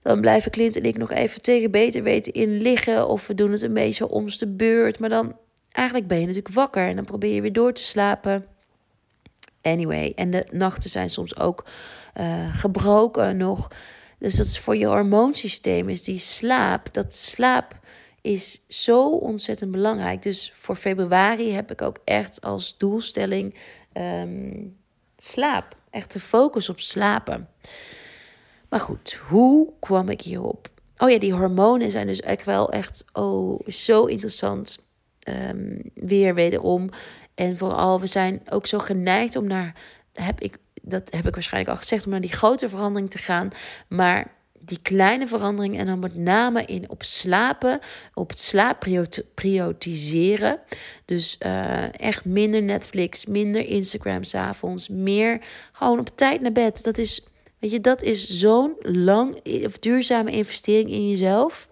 dan 0.02 0.22
blijven 0.22 0.52
Clint 0.52 0.76
en 0.76 0.84
ik 0.84 0.98
nog 0.98 1.12
even 1.12 1.42
tegen 1.42 1.72
beter 1.72 2.04
weten 2.04 2.34
in 2.34 2.62
liggen. 2.62 3.08
Of 3.08 3.28
we 3.28 3.36
doen 3.36 3.52
het 3.52 3.62
een 3.62 3.74
beetje 3.74 4.08
om 4.08 4.28
de 4.28 4.48
beurt. 4.48 5.00
Maar 5.00 5.10
dan 5.10 5.38
eigenlijk 5.72 6.08
ben 6.08 6.20
je 6.20 6.26
natuurlijk 6.26 6.56
wakker. 6.56 6.86
En 6.88 6.96
dan 6.96 7.06
probeer 7.06 7.34
je 7.34 7.42
weer 7.42 7.54
door 7.54 7.74
te 7.74 7.82
slapen. 7.82 8.46
Anyway, 9.62 10.14
en 10.16 10.32
de 10.32 10.46
nachten 10.52 10.90
zijn 10.90 11.10
soms 11.10 11.38
ook 11.38 11.66
uh, 12.20 12.56
gebroken 12.56 13.38
nog. 13.38 13.68
Dus 14.22 14.36
dat 14.36 14.46
is 14.46 14.60
voor 14.60 14.76
je 14.76 14.86
hormoonsysteem 14.86 15.90
is 15.90 16.04
die 16.04 16.18
slaap. 16.18 16.94
Dat 16.94 17.14
slaap 17.14 17.80
is 18.22 18.66
zo 18.68 19.10
ontzettend 19.10 19.72
belangrijk. 19.72 20.22
Dus 20.22 20.54
voor 20.56 20.76
februari 20.76 21.52
heb 21.52 21.72
ik 21.72 21.82
ook 21.82 21.98
echt 22.04 22.42
als 22.42 22.78
doelstelling 22.78 23.56
um, 23.94 24.78
slaap. 25.18 25.76
Echt 25.90 26.14
de 26.14 26.20
focus 26.20 26.70
op 26.70 26.80
slapen. 26.80 27.50
Maar 28.70 28.80
goed, 28.80 29.20
hoe 29.28 29.74
kwam 29.80 30.10
ik 30.10 30.22
hierop? 30.22 30.70
Oh 30.98 31.10
ja, 31.10 31.20
die 31.20 31.34
hormonen 31.34 31.92
zijn 31.92 32.08
dus 32.08 32.22
echt 32.22 32.46
wel 32.46 32.72
echt 32.72 33.06
oh, 33.14 33.68
zo 33.68 34.06
interessant. 34.06 34.86
Um, 35.50 35.82
weer 35.94 36.34
wederom. 36.34 36.90
En 37.36 37.58
vooral, 37.58 38.00
we 38.00 38.08
zijn 38.08 38.42
ook 38.50 38.68
zo 38.68 38.80
geneigd 38.80 39.36
om 39.36 39.48
naar, 39.48 39.76
heb 40.14 40.42
ik, 40.42 40.58
dat 40.82 41.12
heb 41.12 41.28
ik 41.28 41.34
waarschijnlijk 41.34 41.74
al 41.74 41.82
gezegd, 41.82 42.06
om 42.06 42.12
naar 42.12 42.22
die 42.22 42.32
grote 42.32 42.70
verandering 42.70 43.10
te 43.10 43.18
gaan. 43.18 43.52
Maar 43.88 44.32
die 44.60 44.80
kleine 44.82 45.28
verandering 45.28 45.78
en 45.78 45.86
dan 45.86 46.00
met 46.00 46.16
name 46.16 46.66
in 46.66 46.90
op 46.90 47.04
slapen, 47.04 47.80
op 48.14 48.30
het 48.30 48.40
slaap 48.40 48.88
prioritiseren. 49.36 50.60
Dus 51.06 51.38
uh, 51.46 52.00
echt 52.00 52.26
minder 52.26 52.62
Netflix, 52.62 53.26
minder 53.26 53.66
Instagram 53.66 54.24
s'avonds, 54.24 54.90
meer 54.90 55.42
gewoon 55.72 56.00
op 56.00 56.10
tijd 56.16 56.42
naar 56.42 56.52
bed. 56.52 56.84
Dat 56.84 56.98
is 56.98 57.26
Weet 57.62 57.72
je, 57.72 57.82
dat 57.82 58.02
is 58.02 58.40
zo'n 58.40 58.76
lang 58.82 59.42
of 59.66 59.80
duurzame 59.80 60.32
investering 60.32 60.90
in 60.90 61.10
jezelf. 61.10 61.70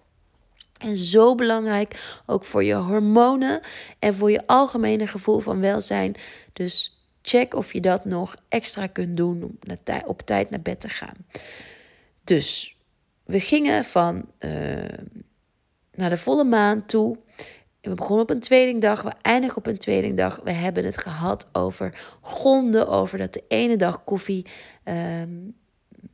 En 0.78 0.96
zo 0.96 1.34
belangrijk 1.34 2.20
ook 2.26 2.44
voor 2.44 2.64
je 2.64 2.74
hormonen 2.74 3.60
en 3.98 4.14
voor 4.14 4.30
je 4.30 4.46
algemene 4.46 5.06
gevoel 5.06 5.38
van 5.38 5.60
welzijn. 5.60 6.14
Dus 6.52 6.99
check 7.22 7.54
of 7.54 7.72
je 7.72 7.80
dat 7.80 8.04
nog 8.04 8.34
extra 8.48 8.86
kunt 8.86 9.16
doen 9.16 9.42
om 9.42 9.58
op 10.06 10.22
tijd 10.22 10.50
naar 10.50 10.60
bed 10.60 10.80
te 10.80 10.88
gaan. 10.88 11.16
Dus 12.24 12.76
we 13.24 13.40
gingen 13.40 13.84
van 13.84 14.26
uh, 14.40 14.52
naar 15.94 16.10
de 16.10 16.16
volle 16.16 16.44
maan 16.44 16.86
toe. 16.86 17.16
We 17.80 17.94
begonnen 17.94 18.22
op 18.22 18.30
een 18.30 18.40
tweelingdag, 18.40 19.02
we 19.02 19.12
eindigen 19.22 19.56
op 19.56 19.66
een 19.66 19.78
tweelingdag. 19.78 20.40
We 20.44 20.52
hebben 20.52 20.84
het 20.84 20.98
gehad 20.98 21.48
over 21.52 22.18
gronden, 22.22 22.88
over 22.88 23.18
dat 23.18 23.32
de 23.32 23.44
ene 23.48 23.76
dag 23.76 24.04
koffie 24.04 24.46
um, 24.84 25.56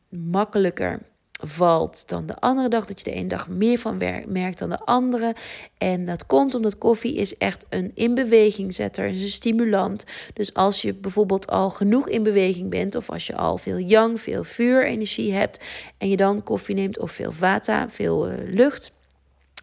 makkelijker 0.09 1.03
valt 1.43 2.09
dan 2.09 2.27
de 2.27 2.41
andere 2.41 2.69
dag. 2.69 2.87
Dat 2.87 2.99
je 2.99 3.11
de 3.11 3.17
ene 3.17 3.29
dag 3.29 3.49
meer 3.49 3.79
van 3.79 3.99
merkt 4.27 4.59
dan 4.59 4.71
de 4.71 4.79
andere. 4.79 5.35
En 5.79 6.07
dat 6.07 6.27
komt 6.27 6.55
omdat 6.55 6.79
koffie 6.79 7.15
is 7.15 7.37
echt 7.37 7.67
een 7.69 7.91
inbewegingzetter, 7.95 9.07
een 9.07 9.29
stimulant. 9.29 10.05
Dus 10.33 10.55
als 10.55 10.83
je 10.83 10.95
bijvoorbeeld 10.95 11.51
al 11.51 11.71
genoeg 11.71 12.09
in 12.09 12.23
beweging 12.23 12.71
bent, 12.71 12.95
of 12.95 13.11
als 13.11 13.27
je 13.27 13.37
al 13.37 13.59
veel 13.59 13.79
yang, 13.79 14.21
veel 14.21 14.45
vuurenergie 14.45 15.33
hebt, 15.33 15.65
en 15.99 16.09
je 16.09 16.17
dan 16.17 16.43
koffie 16.43 16.75
neemt 16.75 16.99
of 16.99 17.13
veel 17.13 17.33
vata, 17.33 17.91
veel 17.91 18.31
uh, 18.31 18.35
lucht 18.45 18.93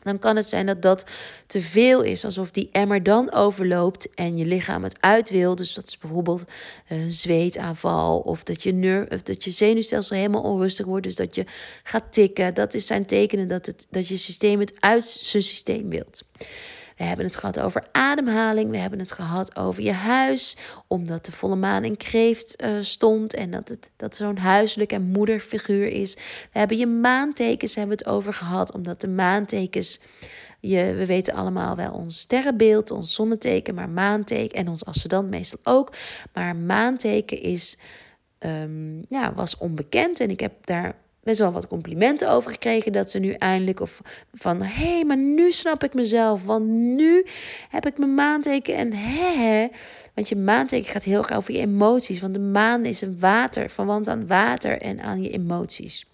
dan 0.04 0.20
kan 0.20 0.36
het 0.36 0.46
zijn 0.46 0.66
dat 0.66 0.82
dat 0.82 1.06
te 1.48 1.62
veel 1.62 2.02
is. 2.02 2.26
Alsof 2.26 2.52
die 2.52 2.70
emmer 2.72 3.04
dan 3.04 3.32
overloopt 3.32 4.14
en 4.14 4.38
je 4.38 4.46
lichaam 4.46 4.84
het 4.84 4.98
uit 5.00 5.30
wil. 5.30 5.56
Dus 5.56 5.74
dat 5.74 5.88
is 5.88 5.98
bijvoorbeeld 5.98 6.44
een 6.88 7.12
zweetaanval 7.12 8.20
of 8.20 8.44
dat 8.44 8.64
je, 8.64 8.74
ner 8.74 9.12
of 9.12 9.22
dat 9.22 9.44
je 9.44 9.52
zenuwstelsel 9.52 10.16
helemaal 10.16 10.42
onrustig 10.42 10.86
wordt. 10.86 11.04
Dus 11.06 11.16
dat 11.16 11.36
je 11.36 11.46
gaat 11.84 12.04
tikken. 12.10 12.54
Dat 12.54 12.74
is 12.74 12.88
zijn 12.88 13.06
tekenen 13.06 13.48
dat, 13.48 13.66
het, 13.66 13.88
dat 13.90 14.08
je 14.08 14.18
systeem 14.18 14.60
het 14.60 14.74
uit 14.80 15.04
zijn 15.04 15.44
systeem 15.44 15.90
wilt. 15.90 16.24
We 17.04 17.10
hebben 17.10 17.26
het 17.26 17.36
gehad 17.36 17.60
over 17.60 17.84
ademhaling. 17.92 18.70
We 18.70 18.78
hebben 18.78 19.00
het 19.00 19.12
gehad 19.12 19.56
over 19.56 19.84
je 19.84 19.92
huis. 19.92 20.58
Omdat 20.88 21.26
de 21.26 21.32
volle 21.32 21.56
maan 21.56 21.84
in 21.84 21.98
kreeft 21.98 22.64
uh, 22.64 22.70
stond. 22.82 23.34
En 23.34 23.52
dat 23.52 23.70
het 23.70 23.92
dat 23.96 24.16
zo'n 24.16 24.38
huiselijk 24.38 24.92
en 24.92 25.02
moederfiguur 25.02 25.88
is. 25.88 26.16
We 26.52 26.60
hebben 26.60 26.78
je 26.78 26.88
maantekens 26.88 27.76
hebben 27.76 27.98
het 27.98 28.08
over 28.08 28.34
gehad. 28.34 28.74
Omdat 28.74 29.02
de 29.02 29.08
maantekens. 29.08 30.00
Je, 30.60 30.94
we 30.94 31.06
weten 31.06 31.34
allemaal 31.34 31.76
wel 31.76 31.92
ons 31.92 32.20
sterrenbeeld, 32.20 32.92
ons 32.92 33.14
zonneteken, 33.14 33.76
maar 33.76 33.90
maanteken 33.90 34.58
en 34.58 34.68
ons 34.68 34.86
ascendant 34.86 35.30
meestal 35.30 35.60
ook. 35.64 35.94
Maar 36.34 36.56
maanteken 36.56 37.42
is, 37.42 37.78
um, 38.40 39.06
ja, 39.10 39.34
was 39.34 39.58
onbekend 39.58 40.20
en 40.20 40.30
ik 40.30 40.40
heb 40.40 40.54
daar 40.66 40.96
best 41.24 41.40
wel 41.40 41.52
wat 41.52 41.68
complimenten 41.68 42.30
over 42.30 42.52
gekregen. 42.52 42.92
Dat 42.92 43.12
ze 43.12 43.20
nu 43.20 43.32
eindelijk 43.32 43.80
of 43.80 44.02
van 44.34 44.62
hé, 44.62 44.94
hey, 44.94 45.06
maar 45.06 45.18
nu 45.18 45.52
snap 45.52 45.84
ik 45.84 45.94
mezelf. 45.94 46.44
Want 46.46 46.68
nu 46.68 47.26
heb 47.70 47.86
ik 47.86 47.98
mijn 47.98 48.14
maanteken 48.14 48.76
en 48.76 48.94
hè. 48.94 49.68
Want 50.14 50.30
je 50.30 50.36
maanteken 50.36 50.92
gaat 50.92 51.04
heel 51.04 51.18
erg 51.18 51.32
over 51.32 51.54
je 51.54 51.60
emoties. 51.60 52.20
Want 52.20 52.34
de 52.34 52.40
maan 52.40 52.86
is 52.86 53.02
een 53.02 53.20
water, 53.20 53.70
verwant 53.70 54.08
aan 54.08 54.28
water 54.28 54.82
en 54.82 55.02
aan 55.02 55.22
je 55.22 55.30
emoties. 55.30 56.06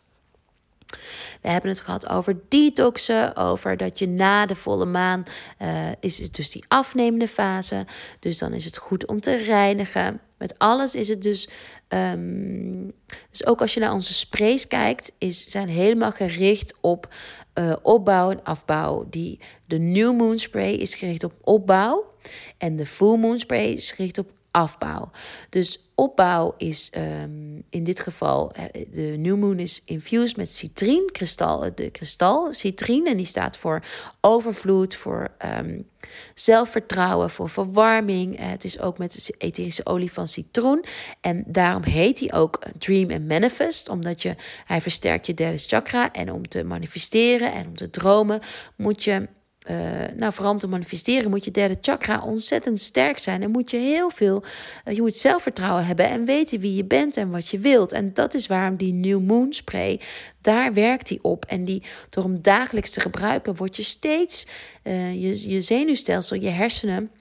We 1.41 1.49
hebben 1.49 1.69
het 1.69 1.81
gehad 1.81 2.09
over 2.09 2.37
detoxen, 2.49 3.35
over 3.35 3.77
dat 3.77 3.99
je 3.99 4.07
na 4.07 4.45
de 4.45 4.55
volle 4.55 4.85
maan 4.85 5.23
uh, 5.61 5.87
is 5.99 6.19
het 6.19 6.35
dus 6.35 6.51
die 6.51 6.63
afnemende 6.67 7.27
fase. 7.27 7.85
Dus 8.19 8.37
dan 8.37 8.53
is 8.53 8.65
het 8.65 8.77
goed 8.77 9.05
om 9.05 9.21
te 9.21 9.35
reinigen. 9.35 10.19
Met 10.37 10.55
alles 10.57 10.95
is 10.95 11.07
het 11.07 11.21
dus 11.21 11.49
Um, 11.93 12.93
dus 13.31 13.45
ook 13.45 13.61
als 13.61 13.73
je 13.73 13.79
naar 13.79 13.93
onze 13.93 14.13
sprays 14.13 14.67
kijkt, 14.67 15.15
is, 15.17 15.47
zijn 15.47 15.67
helemaal 15.67 16.11
gericht 16.11 16.77
op 16.81 17.13
uh, 17.53 17.75
opbouw 17.81 18.31
en 18.31 18.43
afbouw. 18.43 19.07
Die, 19.09 19.39
de 19.65 19.77
New 19.77 20.15
Moon 20.17 20.39
Spray 20.39 20.73
is 20.73 20.95
gericht 20.95 21.23
op 21.23 21.33
opbouw. 21.41 22.13
En 22.57 22.75
de 22.75 22.85
Full 22.85 23.17
Moon 23.17 23.39
Spray 23.39 23.65
is 23.65 23.91
gericht 23.91 24.17
op 24.17 24.31
afbouw. 24.51 25.09
Dus 25.49 25.89
opbouw 25.95 26.53
is 26.57 26.91
um, 26.97 27.63
in 27.69 27.83
dit 27.83 27.99
geval, 27.99 28.51
eh, 28.51 28.85
de 28.91 29.01
New 29.01 29.37
Moon 29.37 29.59
is 29.59 29.81
infused 29.85 30.37
met 30.37 30.51
citrine, 30.51 31.11
kristal, 31.11 31.71
de 31.75 31.89
kristal 31.89 32.53
citrine. 32.53 33.09
En 33.09 33.17
die 33.17 33.25
staat 33.25 33.57
voor 33.57 33.83
overvloed, 34.21 34.95
voor 34.95 35.31
um, 35.57 35.87
zelfvertrouwen, 36.33 37.29
voor 37.29 37.49
verwarming. 37.49 38.37
Eh, 38.39 38.49
het 38.49 38.63
is 38.63 38.79
ook 38.79 38.97
met 38.97 39.31
etherische 39.37 39.85
olie 39.85 40.11
van 40.11 40.27
citroen. 40.27 40.85
En 41.21 41.43
daarom 41.47 41.83
heet 41.83 42.19
hij 42.19 42.33
ook 42.33 42.59
Dream 42.77 43.11
and 43.11 43.27
Manifest, 43.27 43.89
omdat 43.89 44.21
je, 44.21 44.35
hij 44.65 44.81
versterkt 44.81 45.25
je 45.25 45.33
derde 45.33 45.57
chakra. 45.57 46.11
En 46.13 46.31
om 46.31 46.47
te 46.47 46.63
manifesteren 46.63 47.53
en 47.53 47.67
om 47.67 47.75
te 47.75 47.89
dromen 47.89 48.39
moet 48.75 49.03
je 49.03 49.27
uh, 49.69 49.77
nou, 50.15 50.33
vooral 50.33 50.51
om 50.51 50.59
te 50.59 50.67
manifesteren 50.67 51.29
moet 51.29 51.45
je 51.45 51.51
derde 51.51 51.77
chakra 51.81 52.21
ontzettend 52.21 52.79
sterk 52.79 53.17
zijn. 53.19 53.43
En 53.43 53.51
moet 53.51 53.71
je 53.71 53.77
heel 53.77 54.09
veel, 54.09 54.43
uh, 54.85 54.95
je 54.95 55.01
moet 55.01 55.15
zelfvertrouwen 55.15 55.85
hebben 55.85 56.09
en 56.09 56.25
weten 56.25 56.59
wie 56.59 56.75
je 56.75 56.85
bent 56.85 57.17
en 57.17 57.29
wat 57.29 57.47
je 57.47 57.59
wilt. 57.59 57.91
En 57.91 58.13
dat 58.13 58.33
is 58.33 58.47
waarom 58.47 58.75
die 58.75 58.93
New 58.93 59.19
Moon 59.19 59.53
Spray, 59.53 59.99
daar 60.41 60.73
werkt 60.73 61.07
die 61.07 61.19
op. 61.21 61.45
En 61.45 61.65
die, 61.65 61.83
door 62.09 62.23
hem 62.23 62.41
dagelijks 62.41 62.89
te 62.89 62.99
gebruiken, 62.99 63.55
word 63.55 63.75
je 63.75 63.83
steeds, 63.83 64.47
uh, 64.83 65.13
je, 65.13 65.49
je 65.49 65.61
zenuwstelsel, 65.61 66.37
je 66.37 66.49
hersenen 66.49 67.11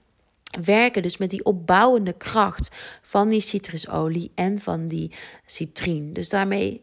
werken 0.64 1.02
dus 1.02 1.16
met 1.16 1.30
die 1.30 1.44
opbouwende 1.44 2.12
kracht 2.12 2.70
van 3.02 3.28
die 3.28 3.40
citrusolie 3.40 4.32
en 4.34 4.60
van 4.60 4.88
die 4.88 5.12
citrine. 5.46 6.12
Dus 6.12 6.28
daarmee 6.28 6.82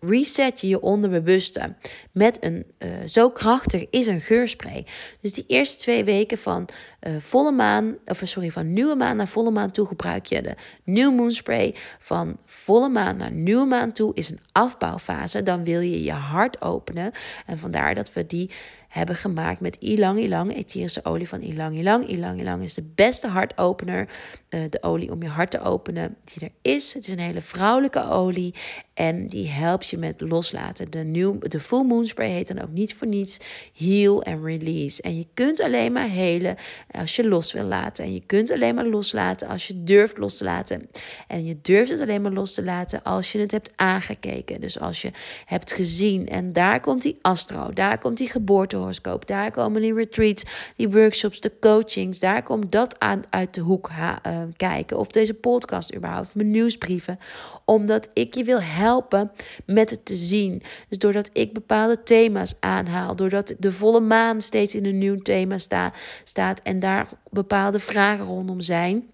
reset 0.00 0.60
je 0.60 0.68
je 0.68 0.80
onderbewuste 0.80 1.74
met 2.12 2.38
een 2.40 2.66
uh, 2.78 2.88
zo 3.06 3.30
krachtig 3.30 3.86
is 3.90 4.06
een 4.06 4.20
geurspray. 4.20 4.86
Dus 5.20 5.32
die 5.32 5.44
eerste 5.46 5.78
twee 5.78 6.04
weken 6.04 6.38
van 6.38 6.68
uh, 7.00 7.16
volle 7.18 7.52
maan, 7.52 7.96
of 8.04 8.20
sorry, 8.24 8.50
van 8.50 8.72
nieuwe 8.72 8.94
maan 8.94 9.16
naar 9.16 9.28
volle 9.28 9.50
maan 9.50 9.70
toe 9.70 9.86
gebruik 9.86 10.26
je 10.26 10.42
de 10.42 10.54
New 10.84 11.14
Moon 11.14 11.32
Spray. 11.32 11.74
Van 11.98 12.38
volle 12.44 12.88
maan 12.88 13.16
naar 13.16 13.32
nieuwe 13.32 13.66
maan 13.66 13.92
toe 13.92 14.14
is 14.14 14.30
een 14.30 14.40
afbouwfase. 14.52 15.42
Dan 15.42 15.64
wil 15.64 15.80
je 15.80 16.02
je 16.02 16.12
hart 16.12 16.62
openen 16.62 17.12
en 17.46 17.58
vandaar 17.58 17.94
dat 17.94 18.12
we 18.12 18.26
die 18.26 18.50
hebben 18.96 19.16
gemaakt 19.16 19.60
met 19.60 19.76
Ilang 19.76 20.18
Ilang, 20.18 20.54
etherische 20.56 21.04
olie 21.04 21.28
van 21.28 21.40
Ilang 21.40 21.76
Ilang. 21.76 22.08
Ilang 22.08 22.40
Ilang 22.40 22.62
is 22.62 22.74
de 22.74 22.92
beste 22.94 23.28
hartopener 23.28 24.08
eh, 24.56 24.62
de 24.70 24.82
olie 24.82 25.10
om 25.10 25.22
je 25.22 25.28
hart 25.28 25.50
te 25.50 25.60
openen, 25.60 26.16
die 26.24 26.48
er 26.48 26.72
is. 26.72 26.94
Het 26.94 27.06
is 27.06 27.12
een 27.12 27.18
hele 27.18 27.40
vrouwelijke 27.40 28.08
olie 28.08 28.54
en 28.94 29.26
die 29.28 29.48
helpt 29.48 29.88
je 29.88 29.96
met 29.96 30.20
loslaten. 30.20 30.90
De, 30.90 30.98
new, 30.98 31.48
de 31.48 31.60
Full 31.60 31.84
Moon 31.84 32.06
Spray 32.06 32.30
heet 32.30 32.48
dan 32.48 32.62
ook 32.62 32.70
niet 32.70 32.94
voor 32.94 33.06
niets 33.06 33.38
Heal 33.78 34.24
and 34.24 34.44
Release. 34.44 35.02
En 35.02 35.16
je 35.16 35.26
kunt 35.34 35.60
alleen 35.60 35.92
maar 35.92 36.08
helen 36.08 36.56
als 36.90 37.16
je 37.16 37.28
los 37.28 37.52
wil 37.52 37.64
laten. 37.64 38.04
En 38.04 38.12
je 38.12 38.22
kunt 38.26 38.50
alleen 38.50 38.74
maar 38.74 38.86
loslaten 38.86 39.48
als 39.48 39.66
je 39.66 39.84
durft 39.84 40.18
los 40.18 40.36
te 40.36 40.44
laten. 40.44 40.88
En 41.28 41.44
je 41.44 41.58
durft 41.62 41.90
het 41.90 42.00
alleen 42.00 42.22
maar 42.22 42.32
los 42.32 42.54
te 42.54 42.64
laten 42.64 43.02
als 43.02 43.32
je 43.32 43.38
het 43.38 43.50
hebt 43.50 43.72
aangekeken. 43.76 44.60
Dus 44.60 44.80
als 44.80 45.02
je 45.02 45.10
hebt 45.44 45.72
gezien. 45.72 46.28
En 46.28 46.52
daar 46.52 46.80
komt 46.80 47.02
die 47.02 47.18
astro, 47.22 47.72
daar 47.72 47.98
komt 47.98 48.18
die 48.18 48.30
geboortehoroscoop, 48.30 49.26
daar 49.26 49.50
komen 49.50 49.82
die 49.82 49.94
retreats, 49.94 50.72
die 50.76 50.88
workshops, 50.88 51.40
de 51.40 51.52
coachings. 51.60 52.18
Daar 52.18 52.42
komt 52.42 52.72
dat 52.72 52.98
aan 52.98 53.22
uit 53.30 53.54
de 53.54 53.60
hoek 53.60 53.90
uh, 53.90 54.16
kijken. 54.56 54.98
Of 54.98 55.06
deze 55.06 55.34
podcast 55.34 55.94
überhaupt, 55.94 56.34
mijn 56.34 56.50
nieuwsbrieven. 56.50 57.18
Omdat 57.64 58.10
ik 58.12 58.34
je 58.34 58.44
wil 58.44 58.60
helpen 58.60 59.30
met 59.64 59.90
het 59.90 60.04
te 60.04 60.16
zien. 60.16 60.62
Dus 60.88 60.98
doordat 60.98 61.30
ik 61.32 61.52
bepaalde 61.52 62.02
thema's 62.02 62.54
aanhaal, 62.60 63.16
doordat 63.16 63.54
de 63.58 63.72
volle 63.72 64.00
maan 64.00 64.42
steeds 64.42 64.74
in 64.74 64.84
een 64.84 64.98
nieuw 64.98 65.22
thema 65.22 65.58
sta, 65.58 65.92
staat 66.24 66.60
en 66.62 66.80
daar 66.80 67.08
bepaalde 67.30 67.80
vragen 67.80 68.24
rondom 68.24 68.60
zijn 68.60 69.04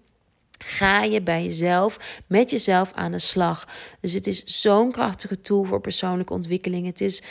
Ga 0.65 1.03
je 1.03 1.21
bij 1.21 1.43
jezelf, 1.43 2.21
met 2.27 2.49
jezelf 2.49 2.91
aan 2.93 3.11
de 3.11 3.19
slag. 3.19 3.67
Dus 3.99 4.13
het 4.13 4.27
is 4.27 4.43
zo'n 4.61 4.91
krachtige 4.91 5.41
tool 5.41 5.63
voor 5.63 5.81
persoonlijke 5.81 6.33
ontwikkeling. 6.33 6.85
Het 6.85 7.01
is 7.01 7.23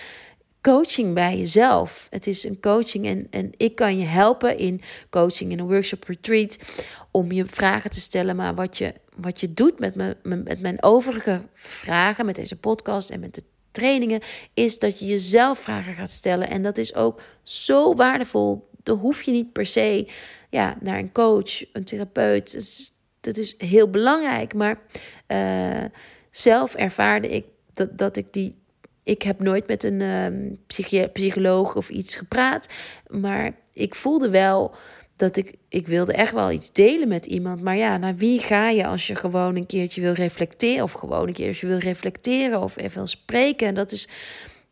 coaching 0.62 1.14
bij 1.14 1.38
jezelf. 1.38 2.06
Het 2.10 2.26
is 2.26 2.44
een 2.44 2.60
coaching 2.60 3.06
en, 3.06 3.26
en 3.30 3.50
ik 3.56 3.74
kan 3.74 3.98
je 3.98 4.04
helpen 4.04 4.58
in 4.58 4.80
coaching, 5.10 5.50
in 5.50 5.58
een 5.58 5.66
workshop 5.66 6.04
retreat, 6.04 6.58
om 7.10 7.32
je 7.32 7.46
vragen 7.46 7.90
te 7.90 8.00
stellen. 8.00 8.36
Maar 8.36 8.54
wat 8.54 8.78
je, 8.78 8.94
wat 9.16 9.40
je 9.40 9.52
doet 9.52 9.78
met, 9.78 9.94
me, 9.94 10.16
met 10.22 10.60
mijn 10.60 10.82
overige 10.82 11.42
vragen, 11.54 12.26
met 12.26 12.34
deze 12.34 12.56
podcast 12.56 13.10
en 13.10 13.20
met 13.20 13.34
de 13.34 13.42
trainingen, 13.70 14.20
is 14.54 14.78
dat 14.78 14.98
je 14.98 15.06
jezelf 15.06 15.58
vragen 15.58 15.94
gaat 15.94 16.10
stellen. 16.10 16.48
En 16.48 16.62
dat 16.62 16.78
is 16.78 16.94
ook 16.94 17.20
zo 17.42 17.94
waardevol. 17.94 18.68
Dan 18.82 18.98
hoef 18.98 19.22
je 19.22 19.30
niet 19.30 19.52
per 19.52 19.66
se 19.66 20.08
ja, 20.50 20.76
naar 20.80 20.98
een 20.98 21.12
coach, 21.12 21.72
een 21.72 21.84
therapeut 21.84 22.54
dat 23.22 23.36
is 23.36 23.54
heel 23.58 23.90
belangrijk. 23.90 24.54
Maar 24.54 24.78
uh, 25.28 25.84
zelf 26.30 26.74
ervaarde 26.74 27.28
ik 27.28 27.44
dat, 27.72 27.98
dat 27.98 28.16
ik 28.16 28.32
die. 28.32 28.60
Ik 29.04 29.22
heb 29.22 29.40
nooit 29.40 29.66
met 29.66 29.84
een 29.84 30.00
uh, 30.00 31.06
psycholoog 31.12 31.76
of 31.76 31.88
iets 31.88 32.14
gepraat. 32.14 32.68
Maar 33.08 33.52
ik 33.72 33.94
voelde 33.94 34.30
wel 34.30 34.74
dat 35.16 35.36
ik. 35.36 35.54
Ik 35.68 35.86
wilde 35.86 36.12
echt 36.12 36.32
wel 36.32 36.50
iets 36.50 36.72
delen 36.72 37.08
met 37.08 37.26
iemand. 37.26 37.60
Maar 37.60 37.76
ja, 37.76 37.96
naar 37.96 38.16
wie 38.16 38.40
ga 38.40 38.68
je 38.68 38.86
als 38.86 39.06
je 39.06 39.14
gewoon 39.14 39.56
een 39.56 39.66
keertje 39.66 40.00
wil 40.00 40.12
reflecteren? 40.12 40.82
Of 40.82 40.92
gewoon 40.92 41.26
een 41.26 41.32
keertje 41.32 41.66
wil 41.66 41.78
reflecteren 41.78 42.62
of 42.62 42.76
even 42.76 42.94
wil 42.94 43.06
spreken. 43.06 43.66
En 43.66 43.74
dat 43.74 43.92
is. 43.92 44.08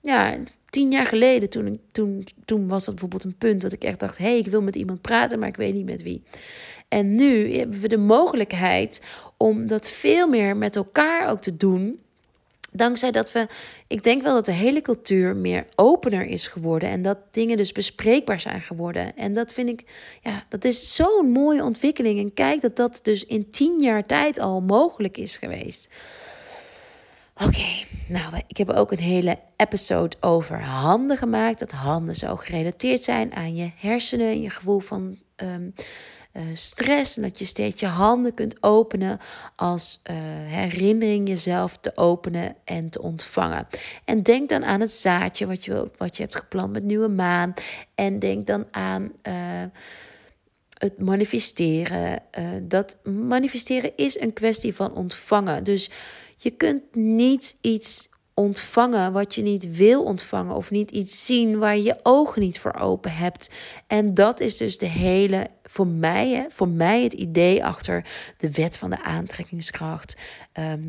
Ja, 0.02 0.36
tien 0.70 0.90
jaar 0.90 1.06
geleden, 1.06 1.50
toen, 1.50 1.80
toen, 1.92 2.26
toen 2.44 2.68
was 2.68 2.84
dat 2.84 2.94
bijvoorbeeld 2.94 3.24
een 3.24 3.38
punt 3.38 3.60
dat 3.60 3.72
ik 3.72 3.84
echt 3.84 4.00
dacht: 4.00 4.18
hé, 4.18 4.24
hey, 4.24 4.38
ik 4.38 4.46
wil 4.46 4.62
met 4.62 4.76
iemand 4.76 5.00
praten, 5.00 5.38
maar 5.38 5.48
ik 5.48 5.56
weet 5.56 5.74
niet 5.74 5.84
met 5.84 6.02
wie. 6.02 6.22
En 6.88 7.14
nu 7.14 7.54
hebben 7.54 7.80
we 7.80 7.88
de 7.88 7.98
mogelijkheid 7.98 9.02
om 9.36 9.66
dat 9.66 9.90
veel 9.90 10.28
meer 10.28 10.56
met 10.56 10.76
elkaar 10.76 11.30
ook 11.30 11.40
te 11.40 11.56
doen. 11.56 11.98
Dankzij 12.72 13.10
dat 13.10 13.32
we, 13.32 13.46
ik 13.86 14.02
denk 14.02 14.22
wel 14.22 14.34
dat 14.34 14.44
de 14.44 14.52
hele 14.52 14.80
cultuur 14.80 15.36
meer 15.36 15.66
opener 15.74 16.26
is 16.26 16.46
geworden. 16.46 16.88
En 16.88 17.02
dat 17.02 17.18
dingen 17.30 17.56
dus 17.56 17.72
bespreekbaar 17.72 18.40
zijn 18.40 18.62
geworden. 18.62 19.16
En 19.16 19.34
dat 19.34 19.52
vind 19.52 19.68
ik, 19.68 19.84
ja, 20.22 20.44
dat 20.48 20.64
is 20.64 20.94
zo'n 20.94 21.30
mooie 21.30 21.64
ontwikkeling. 21.64 22.18
En 22.20 22.34
kijk 22.34 22.60
dat 22.60 22.76
dat 22.76 23.00
dus 23.02 23.24
in 23.24 23.50
tien 23.50 23.80
jaar 23.80 24.06
tijd 24.06 24.38
al 24.38 24.60
mogelijk 24.60 25.16
is 25.18 25.36
geweest. 25.36 25.88
Oké, 27.46 27.84
nou, 28.08 28.42
ik 28.46 28.56
heb 28.56 28.70
ook 28.70 28.92
een 28.92 28.98
hele 28.98 29.38
episode 29.56 30.16
over 30.20 30.62
handen 30.62 31.16
gemaakt. 31.16 31.58
Dat 31.58 31.72
handen 31.72 32.16
zo 32.16 32.36
gerelateerd 32.36 33.02
zijn 33.02 33.34
aan 33.34 33.56
je 33.56 33.70
hersenen 33.76 34.26
en 34.26 34.40
je 34.40 34.50
gevoel 34.50 34.78
van 34.78 35.18
ehm, 35.36 35.70
uh, 36.32 36.42
stress. 36.52 37.16
En 37.16 37.22
dat 37.22 37.38
je 37.38 37.44
steeds 37.44 37.80
je 37.80 37.86
handen 37.86 38.34
kunt 38.34 38.62
openen 38.62 39.18
als 39.56 40.02
uh, 40.10 40.16
herinnering 40.46 41.28
jezelf 41.28 41.76
te 41.76 41.96
openen 41.96 42.56
en 42.64 42.90
te 42.90 43.02
ontvangen. 43.02 43.66
En 44.04 44.22
denk 44.22 44.48
dan 44.48 44.64
aan 44.64 44.80
het 44.80 44.92
zaadje 44.92 45.46
wat 45.46 45.64
je, 45.64 45.90
wat 45.96 46.16
je 46.16 46.22
hebt 46.22 46.36
geplant 46.36 46.72
met 46.72 46.84
nieuwe 46.84 47.08
maan. 47.08 47.54
En 47.94 48.18
denk 48.18 48.46
dan 48.46 48.66
aan. 48.70 49.12
Uh, 49.22 49.34
het 50.80 50.98
manifesteren. 50.98 52.22
dat 52.62 52.98
manifesteren 53.04 53.92
is 53.96 54.20
een 54.20 54.32
kwestie 54.32 54.74
van 54.74 54.94
ontvangen. 54.94 55.64
Dus 55.64 55.90
je 56.36 56.50
kunt 56.50 56.94
niet 56.94 57.56
iets 57.60 58.08
ontvangen 58.40 59.12
wat 59.12 59.34
je 59.34 59.42
niet 59.42 59.76
wil 59.76 60.02
ontvangen 60.02 60.54
of 60.54 60.70
niet 60.70 60.90
iets 60.90 61.26
zien 61.26 61.58
waar 61.58 61.76
je 61.76 61.82
je 61.82 61.98
ogen 62.02 62.42
niet 62.42 62.60
voor 62.60 62.74
open 62.74 63.12
hebt. 63.12 63.50
En 63.86 64.14
dat 64.14 64.40
is 64.40 64.56
dus 64.56 64.78
de 64.78 64.86
hele, 64.86 65.46
voor 65.64 65.86
mij, 65.86 66.46
voor 66.48 66.68
mij 66.68 67.02
het 67.02 67.12
idee 67.12 67.64
achter 67.64 68.04
de 68.36 68.50
wet 68.50 68.76
van 68.76 68.90
de 68.90 69.02
aantrekkingskracht. 69.02 70.16
Ehm, 70.52 70.80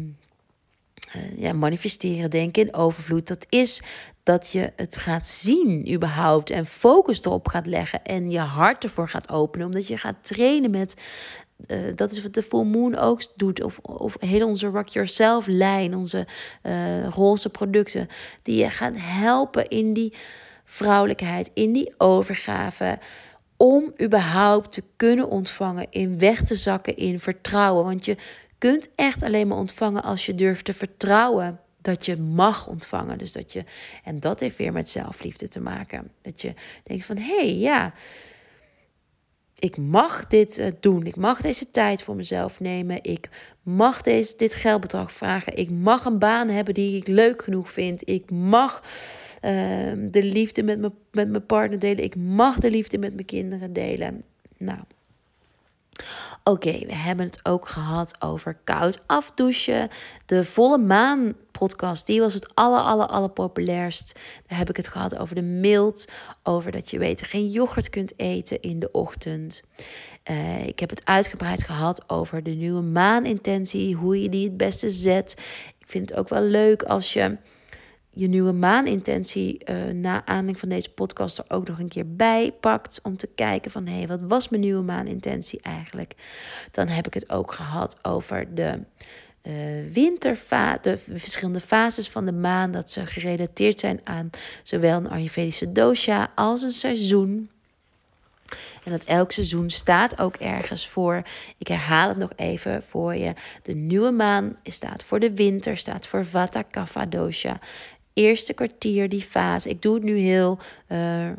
eh, 1.12 1.38
ja, 1.38 1.54
manifesteren, 1.54 2.30
denken 2.30 2.62
in 2.62 2.74
overvloed. 2.74 3.28
Dat 3.28 3.46
is 3.50 3.82
dat 4.24 4.52
je 4.52 4.74
het 4.76 4.98
gaat 4.98 5.28
zien 5.28 5.94
überhaupt 5.94 6.50
en 6.50 6.66
focus 6.66 7.24
erop 7.24 7.48
gaat 7.48 7.66
leggen 7.66 8.04
en 8.04 8.30
je 8.30 8.40
hart 8.40 8.84
ervoor 8.84 9.10
gaat 9.10 9.30
openen. 9.30 9.66
Omdat 9.66 9.88
je 9.88 9.98
gaat 9.98 10.16
trainen 10.22 10.72
met 10.72 11.02
uh, 11.68 11.78
dat 11.96 12.12
is 12.12 12.22
wat 12.22 12.34
de 12.34 12.44
Full 12.44 12.66
Moon 12.66 12.98
ook 12.98 13.22
doet. 13.36 13.64
Of, 13.64 13.80
of 13.80 14.16
heel 14.20 14.48
onze 14.48 14.68
Rock 14.68 14.88
Yourself 14.88 15.48
lijn, 15.48 15.96
onze 15.96 16.28
uh, 16.64 17.08
roze 17.08 17.50
producten. 17.50 18.08
Die 18.44 18.64
je 18.64 18.70
gaat 18.70 18.94
helpen 18.98 19.68
in 19.68 19.94
die 19.94 20.14
vrouwelijkheid, 20.66 21.52
in 21.54 21.74
die 21.74 21.94
overgave. 21.98 23.00
Om 23.58 23.94
überhaupt 24.02 24.72
te 24.72 24.84
kunnen 24.96 25.30
ontvangen, 25.30 25.88
in 25.90 26.20
weg 26.20 26.42
te 26.42 26.56
zakken 26.56 26.98
in 26.98 27.20
vertrouwen. 27.20 27.86
Want 27.86 28.06
je 28.06 28.18
kunt 28.58 28.90
echt 28.96 29.24
alleen 29.24 29.48
maar 29.48 29.58
ontvangen 29.58 30.04
als 30.04 30.26
je 30.26 30.36
durft 30.36 30.66
te 30.66 30.74
vertrouwen 30.74 31.60
dat 31.82 32.06
je 32.06 32.18
mag 32.18 32.68
ontvangen. 32.68 33.18
Dus 33.18 33.32
dat 33.32 33.54
je, 33.54 33.64
en 34.04 34.20
dat 34.20 34.40
heeft 34.40 34.58
weer 34.58 34.72
met 34.72 34.90
zelfliefde 34.90 35.48
te 35.48 35.62
maken. 35.62 36.12
Dat 36.22 36.42
je 36.42 36.54
denkt 36.84 37.06
van 37.06 37.18
hé, 37.18 37.36
hey, 37.36 37.58
ja 37.58 37.94
ik 39.62 39.78
mag 39.78 40.28
dit 40.28 40.60
uh, 40.60 40.68
doen. 40.80 41.06
Ik 41.06 41.16
mag 41.16 41.42
deze 41.42 41.72
tijd 41.72 42.04
voor 42.04 42.16
mezelf 42.16 42.60
nemen. 42.60 43.04
Ik 43.04 43.30
mag 43.64 44.02
deze, 44.02 44.38
dit 44.38 44.54
geldbedrag 44.54 45.12
vragen. 45.12 45.58
Ik 45.58 45.70
mag 45.70 46.06
een 46.06 46.20
baan 46.20 46.48
hebben 46.48 46.74
die 46.74 46.98
ik 46.98 47.08
leuk 47.08 47.44
genoeg 47.44 47.72
vind. 47.72 48.10
Ik 48.10 48.32
mag 48.32 48.84
uh, 49.42 49.52
de 49.98 50.24
liefde 50.24 50.64
met, 50.64 50.80
me, 50.80 50.92
met 51.12 51.30
mijn 51.30 51.46
partner 51.46 51.80
delen. 51.80 52.04
Ik 52.04 52.16
mag 52.16 52.58
de 52.58 52.72
liefde 52.72 52.98
met 52.98 53.14
mijn 53.14 53.26
kinderen 53.26 53.74
delen. 53.74 54.24
Nou, 54.58 54.80
Oké, 56.44 56.86
we 56.86 56.96
hebben 56.96 57.26
het 57.26 57.40
ook 57.44 57.68
gehad 57.68 58.16
over 58.20 58.58
koud 58.64 59.02
afdouchen. 59.06 59.90
De 60.26 60.44
volle 60.44 60.78
maan 60.78 61.34
podcast, 61.52 62.06
die 62.06 62.20
was 62.20 62.34
het 62.34 62.56
aller, 62.56 62.80
aller, 63.08 63.30
populairst. 63.30 64.20
Daar 64.48 64.58
heb 64.58 64.70
ik 64.70 64.78
het 64.78 64.88
gehad 64.88 65.18
over 65.18 65.36
de 65.36 65.42
mild, 65.42 66.12
over 66.44 66.72
dat 66.72 66.90
je 66.90 66.98
weet 66.98 67.22
geen 67.22 67.50
yoghurt 67.50 67.90
kunt 67.90 68.20
eten 68.20 68.62
in 68.62 68.80
de 68.80 68.92
ochtend. 68.92 69.64
Uh, 70.32 70.68
ik 70.68 70.80
heb 70.80 70.90
het 70.90 71.06
uitgebreid 71.06 71.64
gehad 71.64 72.10
over 72.10 72.44
de 72.44 72.52
nieuwe 72.52 72.82
maanintentie, 72.82 73.96
hoe 73.96 74.22
je 74.22 74.30
die 74.30 74.46
het 74.46 74.58
beste 74.58 74.90
zet. 74.90 75.36
Ik 75.80 75.88
vind 75.88 76.10
het 76.10 76.20
ook 76.20 76.30
wel 76.30 76.44
leuk 76.44 76.84
als 76.84 77.14
je 77.14 77.38
je 78.14 78.28
nieuwe 78.28 78.52
maanintentie 78.52 79.62
uh, 79.66 79.94
na 79.94 80.26
aanleiding 80.26 80.60
van 80.60 80.70
deze 80.70 80.92
podcast 80.92 81.38
er 81.38 81.46
ook 81.48 81.68
nog 81.68 81.80
een 81.80 81.88
keer 81.88 82.16
bij 82.16 82.54
pakt. 82.60 83.00
Om 83.04 83.18
te 83.18 83.30
kijken 83.36 83.72
van 83.72 83.88
hé, 83.88 83.98
hey, 83.98 84.08
wat 84.08 84.22
was 84.22 84.50
mijn 84.50 84.62
nieuwe 84.62 84.84
maanintentie 84.84 85.62
eigenlijk? 85.62 86.16
Dan 86.72 86.88
heb 86.88 87.08
ik 87.08 87.14
het 87.14 87.30
ook 87.30 87.52
gehad 87.52 88.00
over 88.02 88.56
de 88.56 88.80
uh, 89.44 89.54
winterfase, 89.92 90.82
de 90.82 90.98
verschillende 90.98 91.62
fases 91.62 92.10
van 92.10 92.26
de 92.26 92.32
maan. 92.32 92.72
Dat 92.72 92.92
ze 92.92 93.06
gerelateerd 93.06 93.80
zijn 93.80 94.00
aan 94.04 94.30
zowel 94.64 94.98
een 94.98 95.10
Ayurvedische 95.10 95.72
dosha 95.72 96.32
als 96.36 96.62
een 96.62 96.72
seizoen. 96.72 97.50
En 98.84 98.92
dat 98.92 99.04
elk 99.04 99.32
seizoen 99.32 99.70
staat 99.70 100.20
ook 100.20 100.36
ergens 100.36 100.88
voor. 100.88 101.22
Ik 101.58 101.68
herhaal 101.68 102.08
het 102.08 102.18
nog 102.18 102.32
even 102.36 102.84
voor 102.84 103.16
je. 103.16 103.34
De 103.64 103.74
nieuwe 103.74 104.12
maan 104.12 104.56
staat 104.64 105.04
voor 105.04 105.20
de 105.20 105.34
winter, 105.34 105.78
staat 105.78 106.08
voor 106.08 106.26
Vata 106.26 106.62
Kapha 106.62 107.06
dosha 107.06 107.60
eerste 108.14 108.54
kwartier, 108.54 109.10
die 109.10 109.22
fase. 109.22 109.70
Ik 109.70 109.82
doe 109.82 109.94
het 109.94 110.04
nu 110.04 110.18
heel 110.18 110.60
uh, 110.88 111.32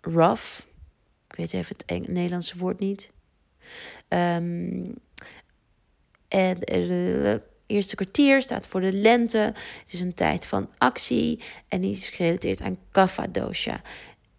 rough. 0.00 0.60
Ik 1.28 1.36
weet 1.36 1.52
even 1.52 1.76
het 1.86 2.08
Nederlandse 2.08 2.58
woord 2.58 2.78
niet. 2.78 3.12
Um, 4.08 4.94
en 6.28 6.58
de 6.60 7.40
eerste 7.66 7.94
kwartier 7.94 8.42
staat 8.42 8.66
voor 8.66 8.80
de 8.80 8.92
lente. 8.92 9.52
Het 9.80 9.92
is 9.92 10.00
een 10.00 10.14
tijd 10.14 10.46
van 10.46 10.70
actie 10.78 11.40
en 11.68 11.80
die 11.80 11.90
is 11.90 12.08
gerelateerd 12.08 12.60
aan 12.60 12.78
kapha 12.90 13.26
dosha. 13.26 13.80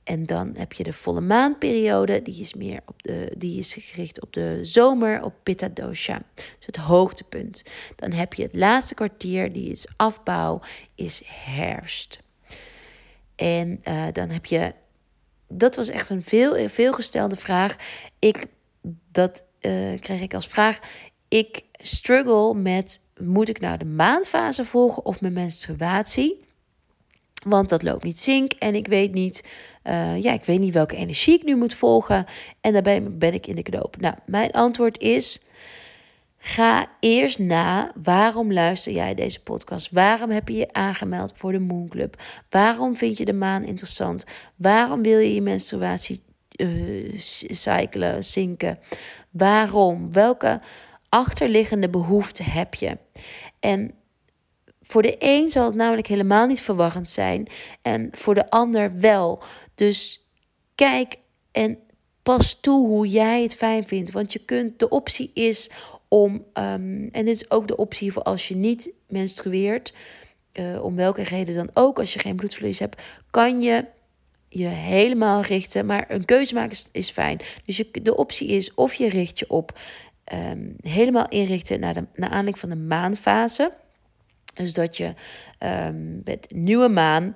En 0.06 0.26
dan 0.26 0.54
heb 0.58 0.74
je 0.74 0.84
de 0.84 0.94
volle 0.94 1.22
maanperiode, 1.22 2.22
die 2.22 2.40
is 2.40 2.54
meer 2.54 2.82
op 2.86 3.04
de, 3.04 3.34
die 3.38 3.58
is 3.58 3.76
gericht 3.80 4.22
op 4.22 4.34
de 4.34 4.60
zomer, 4.62 5.24
op 5.24 5.34
Pitta 5.44 5.68
dosha. 5.68 6.22
Dus 6.36 6.66
het 6.66 6.76
hoogtepunt. 6.76 7.64
Dan 7.96 8.12
heb 8.12 8.34
je 8.34 8.44
het 8.44 8.56
laatste 8.56 8.94
kwartier, 8.94 9.54
die 9.54 9.72
is 9.72 9.88
afbouw, 9.96 10.62
is 10.96 11.24
herfst. 11.26 12.20
En 13.36 13.82
uh, 13.88 14.06
dan 14.12 14.30
heb 14.30 14.46
je, 14.46 14.74
dat 15.48 15.76
was 15.76 15.90
echt 15.90 16.10
een 16.10 16.24
veel, 16.24 16.70
veelgestelde 16.70 17.36
vraag. 17.36 17.76
Ik, 18.20 18.46
dat 19.12 19.44
uh, 19.62 20.00
kreeg 20.00 20.22
ik 20.22 20.34
als 20.34 20.48
vraag. 20.48 20.80
Ik 21.28 21.64
struggle 21.72 22.54
met, 22.54 23.00
moet 23.18 23.50
ik 23.50 23.60
nou 23.60 23.78
de 23.78 23.86
maanfase 23.86 24.66
volgen 24.66 25.06
of 25.06 25.22
mijn 25.22 25.34
menstruatie? 25.34 26.44
Want 27.44 27.70
dat 27.70 27.84
loopt 27.84 28.04
niet 28.04 28.20
zink 28.20 28.52
en 28.52 28.76
ik 28.76 28.88
weet 28.88 29.14
niet, 29.14 29.44
uh, 29.88 30.22
ja, 30.22 30.34
ik 30.34 30.44
weet 30.44 30.60
niet 30.60 30.74
welke 30.74 30.96
energie 30.96 31.34
ik 31.34 31.44
nu 31.44 31.56
moet 31.56 31.74
volgen. 31.74 32.26
En 32.62 32.74
daarbij 32.74 33.04
ben 33.12 33.34
ik 33.34 33.48
in 33.48 33.56
de 33.56 33.64
knoop. 33.64 33.98
Nou, 34.00 34.16
mijn 34.26 34.52
antwoord 34.52 35.00
is: 35.00 35.42
ga 36.38 36.88
eerst 37.00 37.40
na. 37.40 37.92
Waarom 38.04 38.54
luister 38.54 38.92
jij 38.92 39.14
deze 39.14 39.44
podcast? 39.44 39.92
Waarom 39.92 40.30
heb 40.30 40.50
je 40.50 40.56
je 40.56 40.74
aangemeld 40.74 41.32
voor 41.36 41.52
de 41.52 41.60
Moon 41.60 41.88
Club? 41.88 42.22
Waarom 42.50 42.96
vind 42.96 43.18
je 43.18 43.26
de 43.26 43.34
maan 43.34 43.64
interessant? 43.64 44.26
Waarom 44.56 45.02
wil 45.02 45.20
je 45.20 45.34
je 45.34 45.42
menstruatie 45.42 46.24
uh, 46.62 47.18
cyclen, 47.50 48.24
zinken? 48.24 48.80
Waarom? 49.32 50.12
Welke 50.12 50.62
achterliggende 51.10 51.90
behoefte 51.90 52.44
heb 52.44 52.74
je? 52.74 52.98
En 53.60 53.92
voor 54.82 55.02
de 55.02 55.16
een 55.20 55.50
zal 55.50 55.66
het 55.66 55.76
namelijk 55.76 56.08
helemaal 56.08 56.48
niet 56.48 56.62
verwarrend 56.62 57.10
zijn 57.10 57.48
en 57.82 58.10
voor 58.12 58.34
de 58.34 58.50
ander 58.50 59.00
wel. 59.00 59.44
Dus 59.76 60.26
kijk 60.76 61.16
en 61.52 61.78
pas 62.24 62.60
toe 62.60 62.88
hoe 62.88 63.08
jij 63.08 63.42
het 63.42 63.56
fijn 63.56 63.88
vindt. 63.88 64.12
Want 64.12 64.34
je 64.34 64.40
kunt, 64.40 64.80
de 64.80 64.90
optie 64.90 65.32
is 65.34 65.70
om, 66.08 66.34
um, 66.34 67.10
en 67.12 67.26
dit 67.26 67.28
is 67.28 67.52
ook 67.52 67.68
de 67.68 67.78
optie 67.78 68.12
voor 68.12 68.24
als 68.24 68.48
je 68.48 68.56
niet 68.56 68.92
menstrueert, 69.08 69.94
uh, 70.54 70.84
om 70.84 70.96
welke 70.96 71.24
reden 71.24 71.56
dan 71.56 71.70
ook, 71.74 72.00
als 72.00 72.14
je 72.14 72.20
geen 72.20 72.36
bloedverlies 72.36 72.80
hebt, 72.80 73.02
kan 73.32 73.62
je 73.62 73.86
je 74.50 74.68
helemaal 74.68 75.42
richten. 75.42 75.86
Maar 75.86 76.06
een 76.08 76.26
keuze 76.26 76.54
maken 76.54 76.72
is, 76.72 76.90
is 76.92 77.10
fijn. 77.10 77.40
Dus 77.66 77.84
de 77.92 78.16
optie 78.16 78.48
is 78.48 78.74
of 78.74 78.94
je 78.94 79.10
richt 79.10 79.40
je 79.40 79.50
op 79.50 79.80
um, 80.34 80.76
helemaal 80.82 81.28
inrichten 81.28 81.80
naar, 81.80 81.94
de, 81.94 82.06
naar 82.14 82.30
aanleiding 82.30 82.60
van 82.60 82.70
de 82.70 82.76
maanfase. 82.76 83.72
Dus 84.54 84.74
dat 84.74 84.98
je 84.98 85.14
um, 85.60 86.22
met 86.24 86.48
nieuwe 86.50 86.88
maan 86.88 87.34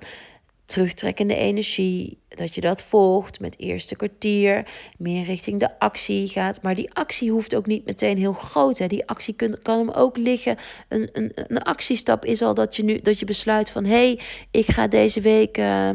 terugtrekkende 0.70 1.34
energie, 1.34 2.18
dat 2.28 2.54
je 2.54 2.60
dat 2.60 2.82
volgt 2.82 3.40
met 3.40 3.58
eerste 3.58 3.96
kwartier, 3.96 4.66
meer 4.98 5.24
richting 5.24 5.60
de 5.60 5.78
actie 5.78 6.28
gaat. 6.28 6.62
Maar 6.62 6.74
die 6.74 6.92
actie 6.92 7.30
hoeft 7.30 7.54
ook 7.54 7.66
niet 7.66 7.86
meteen 7.86 8.18
heel 8.18 8.32
groot. 8.32 8.78
Hè. 8.78 8.86
Die 8.86 9.06
actie 9.06 9.36
kan 9.62 9.78
hem 9.78 9.90
ook 9.90 10.16
liggen. 10.16 10.56
Een, 10.88 11.08
een, 11.12 11.32
een 11.34 11.62
actiestap 11.62 12.24
is 12.24 12.42
al 12.42 12.54
dat 12.54 12.76
je 12.76 12.84
nu 12.84 13.00
dat 13.02 13.18
je 13.18 13.24
besluit 13.24 13.70
van 13.70 13.84
hé, 13.84 13.90
hey, 13.90 14.20
ik 14.50 14.70
ga 14.70 14.86
deze 14.86 15.20
week. 15.20 15.58
Uh, 15.58 15.90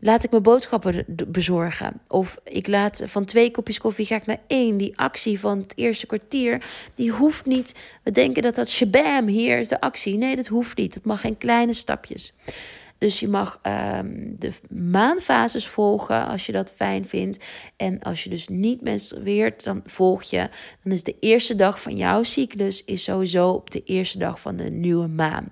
laat 0.00 0.24
ik 0.24 0.30
mijn 0.30 0.42
boodschappen 0.42 1.04
bezorgen. 1.26 2.00
Of 2.08 2.38
ik 2.44 2.66
laat 2.66 3.02
van 3.06 3.24
twee 3.24 3.50
kopjes 3.50 3.78
koffie 3.78 4.06
ga 4.06 4.16
ik 4.16 4.26
naar 4.26 4.40
één. 4.46 4.76
Die 4.76 4.98
actie 4.98 5.40
van 5.40 5.58
het 5.58 5.72
eerste 5.76 6.06
kwartier, 6.06 6.64
die 6.94 7.10
hoeft 7.10 7.46
niet. 7.46 7.74
We 8.02 8.10
denken 8.10 8.42
dat 8.42 8.54
dat 8.54 8.68
shabam, 8.68 9.26
hier 9.26 9.58
is 9.58 9.68
de 9.68 9.80
actie. 9.80 10.16
Nee, 10.16 10.36
dat 10.36 10.46
hoeft 10.46 10.76
niet. 10.76 10.94
Het 10.94 11.04
mag 11.04 11.24
in 11.24 11.38
kleine 11.38 11.72
stapjes. 11.72 12.34
Dus 13.04 13.20
je 13.20 13.28
mag 13.28 13.60
um, 13.62 14.36
de 14.38 14.52
maanfases 14.70 15.66
volgen 15.66 16.26
als 16.26 16.46
je 16.46 16.52
dat 16.52 16.72
fijn 16.76 17.04
vindt. 17.04 17.44
En 17.76 18.02
als 18.02 18.24
je 18.24 18.30
dus 18.30 18.48
niet 18.48 18.80
menstrueert, 18.80 19.64
dan 19.64 19.82
volg 19.84 20.22
je. 20.22 20.48
Dan 20.82 20.92
is 20.92 21.02
de 21.02 21.16
eerste 21.20 21.54
dag 21.54 21.82
van 21.82 21.96
jouw 21.96 22.22
cyclus 22.22 22.84
is 22.84 23.02
sowieso 23.02 23.50
op 23.50 23.70
de 23.70 23.82
eerste 23.84 24.18
dag 24.18 24.40
van 24.40 24.56
de 24.56 24.70
nieuwe 24.70 25.06
maan. 25.06 25.48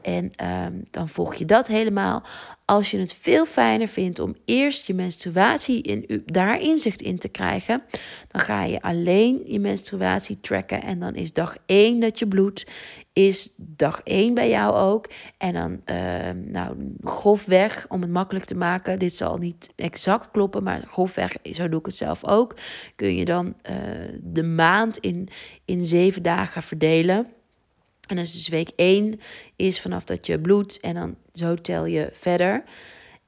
En 0.00 0.32
um, 0.64 0.84
dan 0.90 1.08
volg 1.08 1.34
je 1.34 1.44
dat 1.44 1.66
helemaal. 1.66 2.22
Als 2.64 2.90
je 2.90 2.98
het 2.98 3.14
veel 3.14 3.46
fijner 3.46 3.88
vindt 3.88 4.18
om 4.18 4.36
eerst 4.44 4.86
je 4.86 4.94
menstruatie 4.94 5.82
in, 5.82 6.22
daar 6.26 6.60
inzicht 6.60 7.00
in 7.00 7.18
te 7.18 7.28
krijgen, 7.28 7.82
dan 8.28 8.40
ga 8.40 8.64
je 8.64 8.82
alleen 8.82 9.42
je 9.46 9.58
menstruatie 9.58 10.40
tracken. 10.40 10.82
En 10.82 11.00
dan 11.00 11.14
is 11.14 11.32
dag 11.32 11.56
1 11.66 12.00
dat 12.00 12.18
je 12.18 12.26
bloedt, 12.26 12.66
is 13.12 13.52
dag 13.56 14.00
1 14.04 14.34
bij 14.34 14.48
jou 14.48 14.74
ook. 14.74 15.06
En 15.38 15.52
dan, 15.52 15.80
uh, 15.96 16.30
nou, 16.44 16.94
grofweg, 17.04 17.86
om 17.88 18.00
het 18.00 18.10
makkelijk 18.10 18.44
te 18.44 18.56
maken, 18.56 18.98
dit 18.98 19.12
zal 19.12 19.36
niet 19.36 19.72
exact 19.76 20.30
kloppen, 20.30 20.62
maar 20.62 20.82
grofweg, 20.86 21.36
zo 21.42 21.68
doe 21.68 21.80
ik 21.80 21.86
het 21.86 21.94
zelf 21.94 22.24
ook, 22.24 22.54
kun 22.96 23.16
je 23.16 23.24
dan 23.24 23.46
uh, 23.46 23.76
de 24.22 24.42
maand 24.42 24.98
in, 24.98 25.28
in 25.64 25.80
zeven 25.80 26.22
dagen 26.22 26.62
verdelen. 26.62 27.26
En 28.08 28.16
dus, 28.16 28.32
dus 28.32 28.48
week 28.48 28.70
1 28.76 29.20
is 29.56 29.80
vanaf 29.80 30.04
dat 30.04 30.26
je 30.26 30.40
bloedt 30.40 30.80
en 30.80 30.94
dan 30.94 31.16
zo 31.32 31.54
tel 31.54 31.84
je 31.84 32.08
verder. 32.12 32.64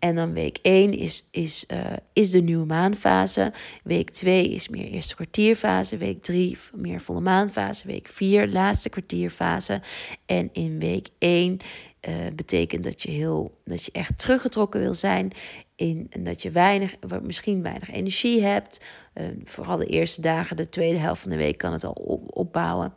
En 0.00 0.16
dan 0.16 0.32
week 0.32 0.58
1 0.62 0.98
is, 0.98 1.28
is, 1.30 1.64
uh, 1.72 1.80
is 2.12 2.30
de 2.30 2.40
nieuwe 2.40 2.66
maanfase. 2.66 3.52
Week 3.84 4.10
2 4.10 4.50
is 4.50 4.68
meer 4.68 4.86
eerste 4.86 5.14
kwartierfase. 5.14 5.96
Week 5.96 6.22
3 6.22 6.58
meer 6.74 7.00
volle 7.00 7.20
maanfase. 7.20 7.86
Week 7.86 8.08
4 8.08 8.48
laatste 8.48 8.88
kwartierfase. 8.88 9.80
En 10.26 10.48
in 10.52 10.78
week 10.78 11.08
1 11.18 11.58
uh, 12.08 12.14
betekent 12.34 12.84
dat 12.84 13.02
je, 13.02 13.10
heel, 13.10 13.58
dat 13.64 13.84
je 13.84 13.92
echt 13.92 14.18
teruggetrokken 14.18 14.80
wil 14.80 14.94
zijn. 14.94 15.32
In, 15.76 16.06
en 16.10 16.24
dat 16.24 16.42
je 16.42 16.50
weinig, 16.50 16.96
misschien 17.22 17.62
weinig 17.62 17.90
energie 17.90 18.42
hebt. 18.42 18.84
Uh, 19.14 19.24
vooral 19.44 19.76
de 19.76 19.86
eerste 19.86 20.20
dagen, 20.20 20.56
de 20.56 20.68
tweede 20.68 20.98
helft 20.98 21.22
van 21.22 21.30
de 21.30 21.36
week 21.36 21.58
kan 21.58 21.72
het 21.72 21.84
al 21.84 21.92
op, 21.92 22.36
opbouwen. 22.36 22.94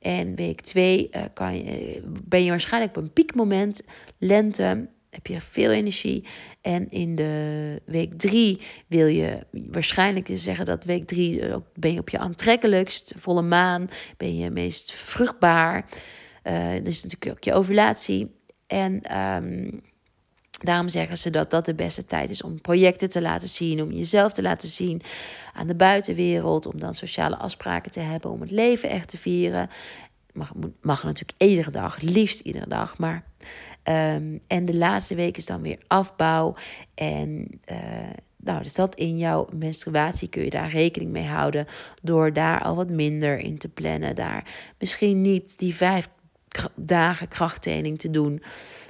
En 0.00 0.34
week 0.34 0.60
2 0.60 1.10
uh, 1.40 1.64
je, 1.64 2.02
ben 2.24 2.44
je 2.44 2.50
waarschijnlijk 2.50 2.96
op 2.96 3.02
een 3.02 3.12
piekmoment, 3.12 3.82
lente, 4.18 4.88
heb 5.10 5.26
je 5.26 5.40
veel 5.40 5.70
energie. 5.70 6.24
En 6.60 6.88
in 6.88 7.14
de 7.14 7.82
week 7.84 8.14
3 8.14 8.60
wil 8.86 9.06
je 9.06 9.46
waarschijnlijk 9.50 10.28
zeggen 10.32 10.66
dat 10.66 10.84
week 10.84 11.06
3 11.06 11.40
uh, 11.40 11.56
ben 11.74 11.92
je 11.92 12.00
op 12.00 12.08
je 12.08 12.18
aantrekkelijkst, 12.18 13.14
volle 13.18 13.42
maan, 13.42 13.88
ben 14.16 14.36
je 14.36 14.50
meest 14.50 14.92
vruchtbaar. 14.92 15.84
Uh, 16.44 16.72
dat 16.72 16.86
is 16.86 17.02
natuurlijk 17.02 17.32
ook 17.32 17.44
je 17.44 17.52
ovulatie. 17.52 18.36
En 18.66 19.18
um, 19.18 19.80
Daarom 20.58 20.88
zeggen 20.88 21.18
ze 21.18 21.30
dat 21.30 21.50
dat 21.50 21.66
de 21.66 21.74
beste 21.74 22.04
tijd 22.04 22.30
is 22.30 22.42
om 22.42 22.60
projecten 22.60 23.08
te 23.08 23.20
laten 23.20 23.48
zien, 23.48 23.82
om 23.82 23.92
jezelf 23.92 24.32
te 24.32 24.42
laten 24.42 24.68
zien 24.68 25.02
aan 25.54 25.66
de 25.66 25.74
buitenwereld, 25.74 26.66
om 26.66 26.80
dan 26.80 26.94
sociale 26.94 27.36
afspraken 27.36 27.90
te 27.90 28.00
hebben, 28.00 28.30
om 28.30 28.40
het 28.40 28.50
leven 28.50 28.90
echt 28.90 29.08
te 29.08 29.18
vieren. 29.18 29.68
Mag, 30.32 30.52
mag 30.80 31.04
natuurlijk 31.04 31.42
iedere 31.42 31.70
dag, 31.70 32.00
liefst 32.00 32.40
iedere 32.40 32.68
dag, 32.68 32.98
maar. 32.98 33.24
Um, 33.84 34.40
en 34.46 34.64
de 34.64 34.76
laatste 34.76 35.14
week 35.14 35.36
is 35.36 35.46
dan 35.46 35.62
weer 35.62 35.78
afbouw. 35.86 36.54
En 36.94 37.60
uh, 37.70 37.76
nou, 38.36 38.62
dus 38.62 38.74
dat 38.74 38.94
in 38.94 39.18
jouw 39.18 39.48
menstruatie 39.54 40.28
kun 40.28 40.44
je 40.44 40.50
daar 40.50 40.70
rekening 40.70 41.10
mee 41.10 41.26
houden. 41.26 41.66
Door 42.02 42.32
daar 42.32 42.62
al 42.62 42.76
wat 42.76 42.90
minder 42.90 43.38
in 43.38 43.58
te 43.58 43.68
plannen. 43.68 44.14
Daar 44.14 44.44
misschien 44.78 45.22
niet 45.22 45.58
die 45.58 45.74
vijf 45.74 46.08
dagen 46.74 47.28
krachttraining 47.28 47.98
te 47.98 48.10
doen. 48.10 48.42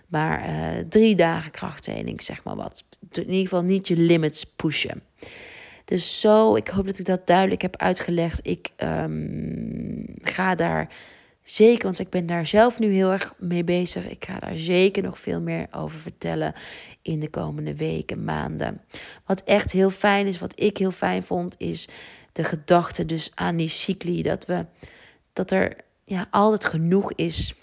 Maar 0.08 0.48
uh, 0.48 0.84
drie 0.88 1.16
dagen 1.16 1.50
krachttraining, 1.50 2.22
zeg 2.22 2.44
maar 2.44 2.56
wat. 2.56 2.84
In 3.12 3.22
ieder 3.22 3.42
geval 3.42 3.62
niet 3.62 3.88
je 3.88 3.96
limits 3.96 4.44
pushen. 4.44 5.02
Dus 5.84 6.20
zo, 6.20 6.54
ik 6.54 6.68
hoop 6.68 6.86
dat 6.86 6.98
ik 6.98 7.04
dat 7.04 7.26
duidelijk 7.26 7.62
heb 7.62 7.76
uitgelegd. 7.76 8.40
Ik 8.42 8.70
um, 8.76 10.04
ga 10.20 10.54
daar 10.54 10.88
zeker, 11.42 11.84
want 11.84 11.98
ik 11.98 12.10
ben 12.10 12.26
daar 12.26 12.46
zelf 12.46 12.78
nu 12.78 12.92
heel 12.92 13.12
erg 13.12 13.34
mee 13.38 13.64
bezig. 13.64 14.08
Ik 14.08 14.24
ga 14.24 14.38
daar 14.38 14.56
zeker 14.58 15.02
nog 15.02 15.18
veel 15.18 15.40
meer 15.40 15.66
over 15.70 15.98
vertellen 15.98 16.54
in 17.02 17.20
de 17.20 17.30
komende 17.30 17.76
weken, 17.76 18.24
maanden. 18.24 18.80
Wat 19.26 19.42
echt 19.44 19.72
heel 19.72 19.90
fijn 19.90 20.26
is, 20.26 20.38
wat 20.38 20.60
ik 20.60 20.76
heel 20.76 20.90
fijn 20.90 21.22
vond, 21.22 21.54
is 21.58 21.88
de 22.32 22.44
gedachte 22.44 23.06
dus 23.06 23.30
aan 23.34 23.56
die 23.56 23.68
cycli. 23.68 24.22
Dat, 24.22 24.46
we, 24.46 24.66
dat 25.32 25.50
er 25.50 25.76
ja, 26.04 26.28
altijd 26.30 26.64
genoeg 26.64 27.12
is. 27.12 27.54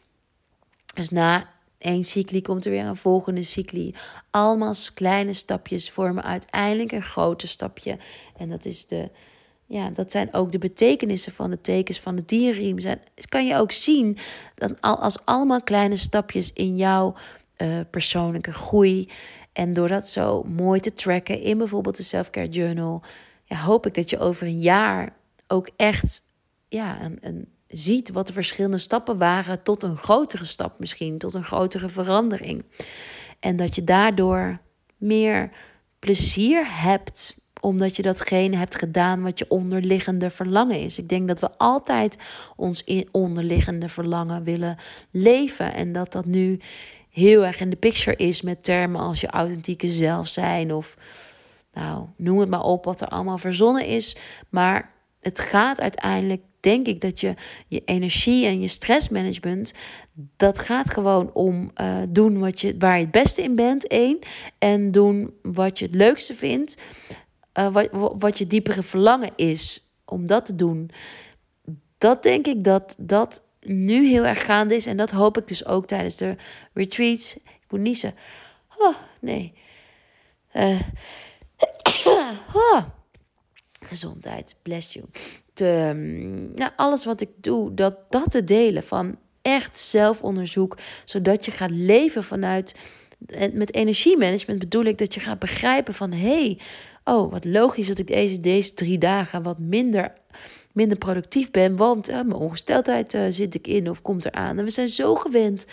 Dus 0.93 1.09
na 1.09 1.53
één 1.77 2.03
cycli 2.03 2.41
komt 2.41 2.65
er 2.65 2.71
weer 2.71 2.85
een 2.85 2.95
volgende 2.95 3.43
cycli. 3.43 3.93
Allemaal 4.31 4.73
kleine 4.93 5.33
stapjes 5.33 5.91
vormen 5.91 6.23
uiteindelijk 6.23 6.91
een 6.91 7.01
grote 7.01 7.47
stapje. 7.47 7.97
En 8.37 8.49
dat 8.49 8.65
is 8.65 8.87
de. 8.87 9.09
Ja, 9.67 9.89
dat 9.89 10.11
zijn 10.11 10.33
ook 10.33 10.51
de 10.51 10.57
betekenissen 10.57 11.31
van 11.31 11.49
de 11.49 11.61
tekens 11.61 11.99
van 11.99 12.15
de 12.15 12.25
dierriem. 12.25 12.79
Zijn, 12.79 13.01
kan 13.29 13.45
je 13.45 13.55
ook 13.55 13.71
zien 13.71 14.17
dat 14.55 14.81
als 14.81 15.25
allemaal 15.25 15.61
kleine 15.61 15.95
stapjes 15.95 16.53
in 16.53 16.75
jouw 16.75 17.15
uh, 17.57 17.79
persoonlijke 17.89 18.53
groei. 18.53 19.09
En 19.53 19.73
door 19.73 19.87
dat 19.87 20.07
zo 20.07 20.43
mooi 20.43 20.79
te 20.79 20.93
tracken 20.93 21.41
in 21.41 21.57
bijvoorbeeld 21.57 21.97
de 21.97 22.03
Self-Care 22.03 22.49
Journal, 22.49 23.01
ja, 23.43 23.57
hoop 23.57 23.85
ik 23.85 23.93
dat 23.93 24.09
je 24.09 24.19
over 24.19 24.47
een 24.47 24.59
jaar 24.59 25.15
ook 25.47 25.69
echt 25.75 26.21
ja, 26.67 27.01
een, 27.01 27.17
een, 27.21 27.47
ziet 27.77 28.11
wat 28.11 28.27
de 28.27 28.33
verschillende 28.33 28.77
stappen 28.77 29.17
waren 29.17 29.63
tot 29.63 29.83
een 29.83 29.97
grotere 29.97 30.45
stap 30.45 30.79
misschien, 30.79 31.17
tot 31.17 31.33
een 31.33 31.43
grotere 31.43 31.89
verandering. 31.89 32.63
En 33.39 33.55
dat 33.55 33.75
je 33.75 33.83
daardoor 33.83 34.59
meer 34.97 35.49
plezier 35.99 36.81
hebt 36.81 37.43
omdat 37.61 37.95
je 37.95 38.01
datgene 38.01 38.57
hebt 38.57 38.75
gedaan 38.75 39.21
wat 39.21 39.39
je 39.39 39.49
onderliggende 39.49 40.29
verlangen 40.29 40.79
is. 40.79 40.97
Ik 40.97 41.09
denk 41.09 41.27
dat 41.27 41.39
we 41.39 41.57
altijd 41.57 42.17
ons 42.55 42.83
onderliggende 43.11 43.89
verlangen 43.89 44.43
willen 44.43 44.77
leven 45.11 45.73
en 45.73 45.91
dat 45.91 46.11
dat 46.11 46.25
nu 46.25 46.59
heel 47.09 47.45
erg 47.45 47.59
in 47.59 47.69
de 47.69 47.75
picture 47.75 48.15
is 48.15 48.41
met 48.41 48.63
termen 48.63 49.01
als 49.01 49.21
je 49.21 49.27
authentieke 49.27 49.89
zelf 49.89 50.27
zijn 50.27 50.73
of 50.73 50.97
nou, 51.73 52.05
noem 52.17 52.39
het 52.39 52.49
maar 52.49 52.63
op 52.63 52.85
wat 52.85 53.01
er 53.01 53.07
allemaal 53.07 53.37
verzonnen 53.37 53.85
is, 53.85 54.15
maar 54.49 54.91
het 55.19 55.39
gaat 55.39 55.81
uiteindelijk 55.81 56.41
denk 56.65 56.87
ik 56.87 57.01
dat 57.01 57.19
je 57.19 57.33
je 57.67 57.81
energie 57.85 58.45
en 58.45 58.61
je 58.61 58.67
stressmanagement, 58.67 59.73
dat 60.37 60.59
gaat 60.59 60.89
gewoon 60.89 61.33
om 61.33 61.71
uh, 61.81 61.97
doen 62.09 62.39
wat 62.39 62.61
je, 62.61 62.75
waar 62.79 62.95
je 62.95 63.01
het 63.01 63.11
beste 63.11 63.41
in 63.41 63.55
bent, 63.55 63.87
één. 63.87 64.19
En 64.57 64.91
doen 64.91 65.33
wat 65.41 65.79
je 65.79 65.85
het 65.85 65.95
leukste 65.95 66.33
vindt, 66.33 66.81
uh, 67.59 67.71
wat, 67.71 67.89
wat 68.17 68.37
je 68.37 68.47
diepere 68.47 68.83
verlangen 68.83 69.29
is 69.35 69.89
om 70.05 70.27
dat 70.27 70.45
te 70.45 70.55
doen. 70.55 70.91
Dat 71.97 72.23
denk 72.23 72.47
ik 72.47 72.63
dat 72.63 72.95
dat 72.99 73.43
nu 73.61 74.07
heel 74.07 74.25
erg 74.25 74.45
gaande 74.45 74.75
is. 74.75 74.85
En 74.85 74.97
dat 74.97 75.11
hoop 75.11 75.37
ik 75.37 75.47
dus 75.47 75.65
ook 75.65 75.87
tijdens 75.87 76.15
de 76.15 76.35
retreats. 76.73 77.35
Ik 77.35 77.65
moet 77.69 77.79
niezen. 77.79 78.13
Oh, 78.77 78.95
nee. 79.19 79.53
Uh, 80.53 80.81
oh. 82.53 82.83
Gezondheid, 83.85 84.55
bless 84.61 84.93
you 84.93 85.05
te, 85.55 85.91
nou, 86.55 86.71
alles 86.75 87.05
wat 87.05 87.21
ik 87.21 87.29
doe, 87.35 87.73
dat, 87.73 87.95
dat 88.09 88.31
te 88.31 88.43
delen 88.43 88.83
van 88.83 89.17
echt 89.41 89.77
zelfonderzoek, 89.77 90.77
zodat 91.05 91.45
je 91.45 91.51
gaat 91.51 91.71
leven 91.71 92.23
vanuit. 92.23 92.75
Met 93.53 93.73
energiemanagement 93.73 94.59
bedoel 94.59 94.83
ik 94.83 94.97
dat 94.97 95.13
je 95.13 95.19
gaat 95.19 95.39
begrijpen 95.39 95.93
van 95.93 96.11
hé, 96.11 96.17
hey, 96.17 96.59
oh 97.03 97.31
wat 97.31 97.45
logisch 97.45 97.87
dat 97.87 97.99
ik 97.99 98.07
deze, 98.07 98.39
deze 98.39 98.73
drie 98.73 98.97
dagen 98.97 99.43
wat 99.43 99.59
minder 99.59 100.13
minder 100.75 100.97
productief 100.97 101.51
ben, 101.51 101.75
want 101.75 102.07
mijn 102.07 102.33
ongesteldheid 102.33 103.13
uh, 103.13 103.21
zit 103.29 103.55
ik 103.55 103.67
in 103.67 103.89
of 103.89 104.01
komt 104.01 104.25
eraan. 104.25 104.57
En 104.57 104.63
we 104.63 104.69
zijn 104.69 104.87
zo 104.87 105.15
gewend 105.15 105.65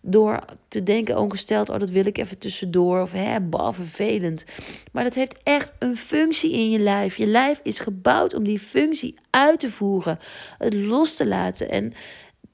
door 0.00 0.40
te 0.68 0.82
denken, 0.82 1.18
ongesteld, 1.18 1.68
oh 1.68 1.78
dat 1.78 1.90
wil 1.90 2.06
ik 2.06 2.18
even 2.18 2.38
tussendoor 2.38 3.00
of 3.00 3.12
hè, 3.12 3.40
bah, 3.40 3.74
vervelend. 3.74 4.44
Maar 4.92 5.04
dat 5.04 5.14
heeft 5.14 5.40
echt 5.42 5.72
een 5.78 5.96
functie 5.96 6.52
in 6.52 6.70
je 6.70 6.78
lijf. 6.78 7.16
Je 7.16 7.26
lijf 7.26 7.60
is 7.62 7.78
gebouwd 7.78 8.34
om 8.34 8.44
die 8.44 8.58
functie 8.58 9.14
uit 9.30 9.60
te 9.60 9.70
voeren, 9.70 10.18
het 10.58 10.74
los 10.74 11.16
te 11.16 11.26
laten. 11.26 11.70
En 11.70 11.92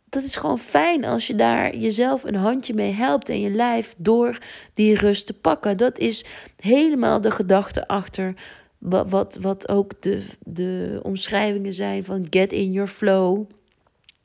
dat 0.08 0.22
is 0.22 0.36
gewoon 0.36 0.58
fijn 0.58 1.04
als 1.04 1.26
je 1.26 1.34
daar 1.34 1.76
jezelf 1.76 2.24
een 2.24 2.34
handje 2.34 2.74
mee 2.74 2.92
helpt 2.92 3.28
en 3.28 3.40
je 3.40 3.50
lijf 3.50 3.94
door 3.98 4.38
die 4.74 4.96
rust 4.96 5.26
te 5.26 5.34
pakken. 5.34 5.76
Dat 5.76 5.98
is 5.98 6.24
helemaal 6.56 7.20
de 7.20 7.30
gedachte 7.30 7.88
achter 7.88 8.34
wat, 8.78 9.10
wat, 9.10 9.38
wat 9.40 9.68
ook 9.68 10.02
de, 10.02 10.26
de 10.38 11.00
omschrijvingen 11.02 11.72
zijn 11.72 12.04
van 12.04 12.26
get 12.30 12.52
in 12.52 12.72
your 12.72 12.88
flow. 12.88 13.44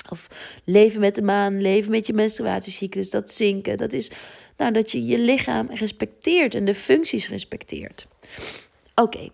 Of 0.09 0.27
leven 0.65 0.99
met 0.99 1.15
de 1.15 1.21
maan, 1.21 1.61
leven 1.61 1.91
met 1.91 2.07
je 2.07 2.13
menstruatiecyclus, 2.13 3.09
dat 3.09 3.31
zinken. 3.31 3.77
Dat 3.77 3.93
is 3.93 4.11
nou, 4.57 4.73
dat 4.73 4.91
je 4.91 5.05
je 5.05 5.19
lichaam 5.19 5.67
respecteert 5.69 6.55
en 6.55 6.65
de 6.65 6.75
functies 6.75 7.29
respecteert. 7.29 8.07
Oké, 8.95 9.29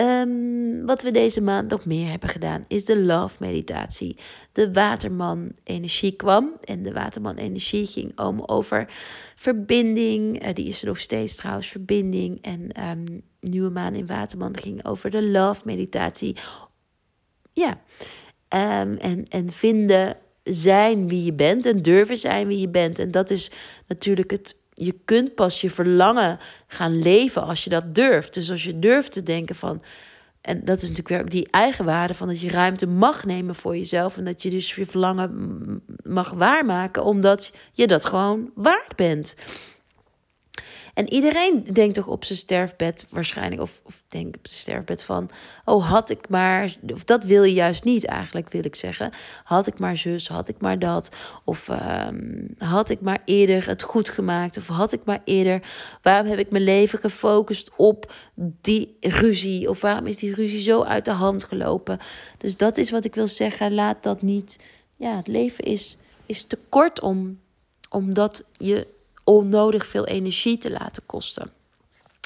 ehm, 0.00 0.84
wat 0.86 1.02
we 1.02 1.10
deze 1.10 1.40
maand 1.40 1.70
nog 1.70 1.84
meer 1.84 2.10
hebben 2.10 2.28
gedaan 2.28 2.64
is 2.68 2.84
de 2.84 3.02
love 3.02 3.36
meditatie. 3.40 4.16
De 4.52 4.72
waterman-energie 4.72 6.12
kwam 6.12 6.52
en 6.64 6.82
de 6.82 6.92
waterman-energie 6.92 7.86
ging 7.86 8.18
om 8.18 8.42
over 8.46 8.86
verbinding. 9.36 10.44
Uh, 10.46 10.52
die 10.54 10.68
is 10.68 10.80
er 10.80 10.88
nog 10.88 10.98
steeds 10.98 11.36
trouwens, 11.36 11.66
verbinding. 11.66 12.38
En 12.42 12.88
um, 12.90 13.22
nieuwe 13.40 13.70
maan 13.70 13.94
in 13.94 14.06
waterman 14.06 14.56
ging 14.56 14.84
over 14.84 15.10
de 15.10 15.28
love 15.28 15.62
meditatie. 15.64 16.36
Ja, 17.52 17.80
um, 18.82 18.96
en, 18.96 19.24
en 19.28 19.52
vinden 19.52 20.16
zijn 20.44 21.08
wie 21.08 21.24
je 21.24 21.32
bent 21.32 21.66
en 21.66 21.82
durven 21.82 22.16
zijn 22.16 22.46
wie 22.46 22.60
je 22.60 22.68
bent. 22.68 22.98
En 22.98 23.10
dat 23.10 23.30
is 23.30 23.50
natuurlijk 23.86 24.30
het. 24.30 24.58
Je 24.84 24.98
kunt 25.04 25.34
pas 25.34 25.60
je 25.60 25.70
verlangen 25.70 26.38
gaan 26.66 27.02
leven 27.02 27.42
als 27.42 27.64
je 27.64 27.70
dat 27.70 27.94
durft. 27.94 28.34
Dus 28.34 28.50
als 28.50 28.64
je 28.64 28.78
durft 28.78 29.12
te 29.12 29.22
denken 29.22 29.54
van. 29.54 29.82
En 30.40 30.64
dat 30.64 30.76
is 30.76 30.82
natuurlijk 30.82 31.08
weer 31.08 31.20
ook 31.20 31.30
die 31.30 31.48
eigenwaarde 31.50 32.14
van 32.14 32.28
dat 32.28 32.40
je 32.40 32.50
ruimte 32.50 32.86
mag 32.86 33.24
nemen 33.24 33.54
voor 33.54 33.76
jezelf. 33.76 34.16
En 34.16 34.24
dat 34.24 34.42
je 34.42 34.50
dus 34.50 34.74
je 34.74 34.86
verlangen 34.86 35.82
mag 36.02 36.30
waarmaken, 36.30 37.04
omdat 37.04 37.52
je 37.72 37.86
dat 37.86 38.04
gewoon 38.04 38.50
waard 38.54 38.96
bent. 38.96 39.36
En 41.00 41.12
iedereen 41.12 41.64
denkt 41.72 41.94
toch 41.94 42.06
op 42.06 42.24
zijn 42.24 42.38
sterfbed 42.38 43.06
waarschijnlijk, 43.10 43.62
of, 43.62 43.80
of 43.84 44.02
denkt 44.08 44.36
op 44.36 44.46
zijn 44.48 44.60
sterfbed 44.60 45.02
van, 45.02 45.30
oh 45.64 45.88
had 45.88 46.10
ik 46.10 46.28
maar, 46.28 46.76
of 46.94 47.04
dat 47.04 47.24
wil 47.24 47.42
je 47.42 47.52
juist 47.52 47.84
niet 47.84 48.06
eigenlijk, 48.06 48.52
wil 48.52 48.64
ik 48.64 48.74
zeggen. 48.74 49.12
Had 49.44 49.66
ik 49.66 49.78
maar 49.78 49.96
zus, 49.96 50.28
had 50.28 50.48
ik 50.48 50.60
maar 50.60 50.78
dat, 50.78 51.16
of 51.44 51.68
um, 51.68 52.54
had 52.58 52.90
ik 52.90 53.00
maar 53.00 53.22
eerder 53.24 53.66
het 53.66 53.82
goed 53.82 54.08
gemaakt, 54.08 54.56
of 54.56 54.66
had 54.66 54.92
ik 54.92 55.00
maar 55.04 55.20
eerder, 55.24 55.62
waarom 56.02 56.26
heb 56.26 56.38
ik 56.38 56.50
mijn 56.50 56.64
leven 56.64 56.98
gefocust 56.98 57.70
op 57.76 58.12
die 58.60 58.96
ruzie, 59.00 59.68
of 59.68 59.80
waarom 59.80 60.06
is 60.06 60.16
die 60.16 60.34
ruzie 60.34 60.60
zo 60.60 60.82
uit 60.82 61.04
de 61.04 61.10
hand 61.10 61.44
gelopen. 61.44 61.98
Dus 62.38 62.56
dat 62.56 62.76
is 62.76 62.90
wat 62.90 63.04
ik 63.04 63.14
wil 63.14 63.28
zeggen, 63.28 63.74
laat 63.74 64.02
dat 64.02 64.22
niet, 64.22 64.64
ja, 64.96 65.16
het 65.16 65.28
leven 65.28 65.64
is, 65.64 65.96
is 66.26 66.44
te 66.44 66.58
kort 66.68 67.00
om, 67.00 67.40
omdat 67.88 68.44
je 68.56 68.98
onnodig 69.24 69.86
veel 69.86 70.06
energie 70.06 70.58
te 70.58 70.70
laten 70.70 71.02
kosten. 71.06 71.50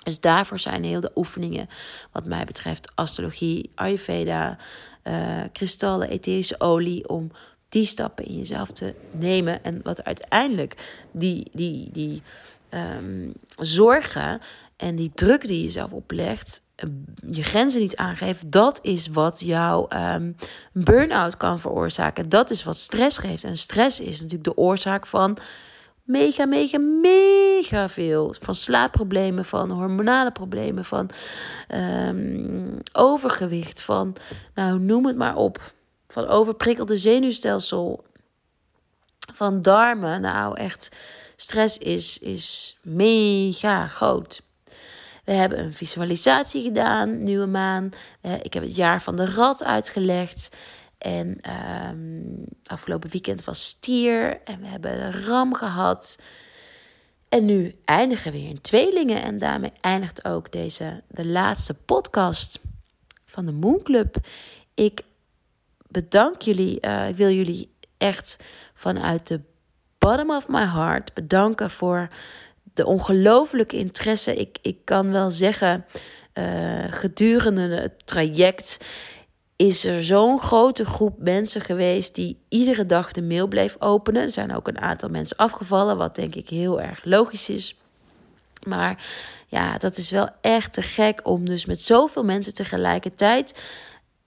Dus 0.04 0.20
daarvoor 0.20 0.59
zijn 0.59 0.85
heel 0.85 1.00
de 1.00 1.11
oefeningen, 1.14 1.68
wat 2.12 2.24
mij 2.24 2.44
betreft, 2.44 2.92
astrologie, 2.94 3.70
Ayurveda, 3.74 4.59
uh, 5.04 5.40
kristallen, 5.52 6.09
etherische 6.09 6.61
olie, 6.61 7.09
om 7.09 7.30
die 7.68 7.87
stappen 7.87 8.24
in 8.24 8.37
jezelf 8.37 8.70
te 8.70 8.94
nemen. 9.11 9.64
En 9.64 9.80
wat 9.83 10.04
uiteindelijk 10.04 11.04
die, 11.12 11.50
die, 11.52 11.90
die 11.92 12.22
um, 12.70 13.33
zorgen 13.59 14.40
en 14.76 14.96
die 14.96 15.11
druk 15.14 15.46
die 15.46 15.62
je 15.62 15.70
zelf 15.70 15.90
oplegt, 15.90 16.62
je 17.26 17.42
grenzen 17.42 17.80
niet 17.80 17.96
aangeeft, 17.96 18.52
dat 18.52 18.78
is 18.83 19.07
wat 19.07 19.40
jouw 19.40 19.88
um, 19.90 20.37
burn-out 20.72 21.37
kan 21.37 21.61
veroorzaken. 21.61 22.28
Dat 22.28 22.50
is 22.50 22.64
wat 22.64 22.76
stress 22.76 23.18
geeft. 23.18 23.44
En 23.44 23.57
stress 23.57 24.00
is 24.00 24.16
natuurlijk 24.20 24.44
de 24.44 24.57
oorzaak 24.57 25.07
van 25.07 25.38
mega, 26.05 26.45
mega, 26.45 26.79
mega 26.79 27.88
veel. 27.88 28.35
Van 28.40 28.55
slaapproblemen, 28.55 29.45
van 29.45 29.71
hormonale 29.71 30.33
problemen, 30.33 30.85
van 30.85 31.11
um, 31.75 32.79
overgewicht, 32.93 33.81
van, 33.81 34.17
nou 34.55 34.79
noem 34.79 35.07
het 35.07 35.17
maar 35.17 35.37
op. 35.37 35.73
Van 36.09 36.27
overprikkelde 36.27 36.97
zenuwstelsel, 36.97 38.05
van 39.33 39.62
darmen. 39.62 40.21
Nou 40.21 40.57
echt, 40.57 40.88
stress 41.37 41.79
is, 41.79 42.19
is 42.19 42.77
mega 42.83 43.87
groot. 43.87 44.43
We 45.25 45.33
hebben 45.33 45.59
een 45.59 45.75
visualisatie 45.75 46.62
gedaan, 46.62 47.23
nieuwe 47.23 47.47
maan. 47.47 47.90
Ik 48.43 48.55
heb 48.55 48.62
het 48.62 48.77
jaar 48.77 49.03
van 49.03 49.17
de 49.17 49.31
rat 49.31 49.64
uitgelegd. 49.64 50.57
En 51.05 51.38
um, 51.90 52.45
afgelopen 52.67 53.11
weekend 53.11 53.45
was 53.45 53.64
stier 53.64 54.40
en 54.45 54.61
we 54.61 54.67
hebben 54.67 55.05
een 55.05 55.25
ram 55.25 55.55
gehad. 55.55 56.23
En 57.29 57.45
nu 57.45 57.75
eindigen 57.85 58.33
we 58.33 58.38
weer 58.38 58.49
in 58.49 58.61
tweelingen. 58.61 59.23
En 59.23 59.38
daarmee 59.38 59.73
eindigt 59.81 60.25
ook 60.25 60.53
deze, 60.53 61.03
de 61.09 61.27
laatste 61.27 61.75
podcast 61.75 62.61
van 63.27 63.47
de 63.47 63.53
Moon 63.53 63.83
Club. 63.83 64.17
Ik 64.75 65.03
bedank 65.88 66.43
jullie. 66.43 66.79
Uh, 66.81 67.09
ik 67.09 67.17
wil 67.17 67.31
jullie 67.31 67.75
echt 67.99 68.43
vanuit 68.75 69.29
de 69.29 69.40
bottom 69.99 70.31
of 70.31 70.49
my 70.49 70.67
heart 70.67 71.14
bedanken 71.14 71.71
voor 71.71 72.09
de 72.75 72.87
ongelofelijke 72.87 73.77
interesse. 73.77 74.37
Ik, 74.37 74.59
ik 74.62 74.85
kan 74.85 75.11
wel 75.11 75.31
zeggen, 75.31 75.85
uh, 76.35 76.85
gedurende 76.90 77.77
het 77.77 78.07
traject 78.07 78.79
is 79.57 79.85
er 79.85 80.05
zo'n 80.05 80.40
grote 80.40 80.85
groep 80.85 81.19
mensen 81.19 81.61
geweest 81.61 82.14
die 82.14 82.38
iedere 82.49 82.87
dag 82.87 83.12
de 83.12 83.23
mail 83.23 83.47
bleef 83.47 83.77
openen. 83.79 84.23
Er 84.23 84.31
zijn 84.31 84.55
ook 84.55 84.69
een 84.69 84.81
aantal 84.81 85.09
mensen 85.09 85.37
afgevallen, 85.37 85.97
wat 85.97 86.17
denk 86.17 86.35
ik 86.35 86.49
heel 86.49 86.81
erg 86.81 87.05
logisch 87.05 87.49
is. 87.49 87.77
Maar 88.67 89.05
ja, 89.49 89.79
dat 89.79 89.97
is 89.97 90.11
wel 90.11 90.29
echt 90.40 90.73
te 90.73 90.83
gek 90.83 91.21
om 91.23 91.45
dus 91.45 91.64
met 91.64 91.81
zoveel 91.81 92.25
mensen 92.25 92.55
tegelijkertijd 92.55 93.55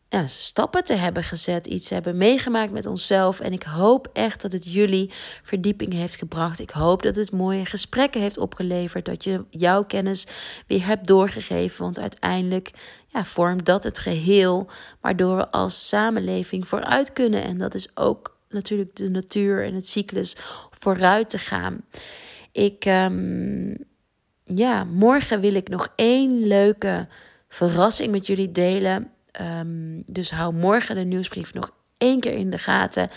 ja, 0.10 0.28
stappen 0.28 0.84
te 0.84 0.93
hebben 0.93 1.24
gezet, 1.24 1.67
iets 1.67 1.89
hebben 1.89 2.17
meegemaakt 2.17 2.72
met 2.72 2.86
onszelf. 2.86 3.39
En 3.39 3.54
ik 3.54 3.63
hoop 3.63 4.10
echt 4.13 4.41
dat 4.41 4.52
het 4.52 4.74
jullie 4.74 5.12
verdieping 5.43 5.93
heeft 5.93 6.15
gebracht. 6.15 6.60
Ik 6.60 6.70
hoop 6.70 7.02
dat 7.02 7.15
het 7.15 7.32
mooie 7.32 7.65
gesprekken 7.65 8.22
heeft 8.22 8.38
opgeleverd, 8.38 9.06
dat 9.06 9.24
je 9.24 9.46
jouw 9.50 9.84
kennis 9.84 10.28
weer 10.67 10.86
hebt 10.86 11.08
doorgegeven. 11.08 11.84
Want 11.84 12.00
uiteindelijk 12.00 12.72
ja, 13.08 13.26
vormt 13.26 13.65
dat 13.65 13.84
het 13.84 14.00
geheel 14.00 14.67
waardoor 15.02 15.36
we 15.38 15.52
als 15.52 15.88
samenleving 15.88 16.67
vooruit 16.67 17.13
kunnen. 17.13 17.43
En 17.43 17.58
dat 17.58 17.76
is 17.76 17.98
ook 17.98 18.38
natuurlijk 18.50 18.96
de 18.96 19.10
natuur 19.10 19.65
en 19.65 19.74
het 19.74 19.88
cyclus 19.88 20.36
vooruit 20.80 21.30
te 21.30 21.38
gaan. 21.38 21.82
Ik. 22.52 22.86
Um, 22.86 23.86
ja, 24.56 24.84
morgen 24.84 25.39
wil 25.39 25.54
ik 25.54 25.70
nog 25.70 25.93
één 25.96 26.48
leuke 26.48 27.08
verrassing 27.50 28.12
met 28.12 28.28
jullie 28.28 28.52
delen. 28.52 29.12
Ehm, 29.38 30.02
dus 30.06 30.32
hou 30.32 30.54
morgen 30.54 30.95
de 30.95 31.04
nieuwsbrief 31.04 31.54
nog 31.54 31.71
één 31.97 32.19
keer 32.19 32.34
in 32.34 32.50
de 32.50 32.58
gaten. 32.58 33.10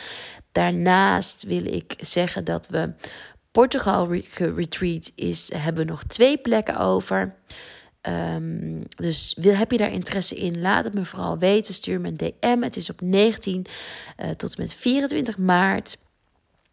Daarnaast 0.53 1.43
wil 1.43 1.65
ik 1.65 1.95
zeggen 1.99 2.45
dat 2.45 2.69
we 2.69 2.93
Portugal 3.51 4.13
retreat 4.37 5.13
is, 5.15 5.53
hebben 5.55 5.87
nog 5.87 6.03
twee 6.05 6.39
plekken 6.39 6.77
over. 6.77 7.35
Um, 8.09 8.83
dus 8.97 9.35
wil, 9.39 9.55
heb 9.55 9.71
je 9.71 9.77
daar 9.77 9.93
interesse 9.93 10.35
in? 10.35 10.61
Laat 10.61 10.85
het 10.85 10.95
me 10.95 11.05
vooral 11.05 11.39
weten. 11.39 11.75
Stuur 11.75 12.01
me 12.01 12.09
een 12.09 12.17
DM. 12.17 12.63
Het 12.63 12.77
is 12.77 12.91
op 12.91 13.01
19 13.01 13.67
uh, 13.67 14.31
eh, 14.31 14.37
tot 14.37 14.55
en 14.55 14.63
met 14.63 14.75
24 14.75 15.39
maart. 15.39 15.99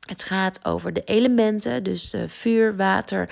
Het 0.05 0.23
gaat 0.23 0.65
over 0.65 0.93
de 0.93 1.03
elementen, 1.03 1.83
dus 1.83 2.15
vuur, 2.27 2.75
water, 2.75 3.29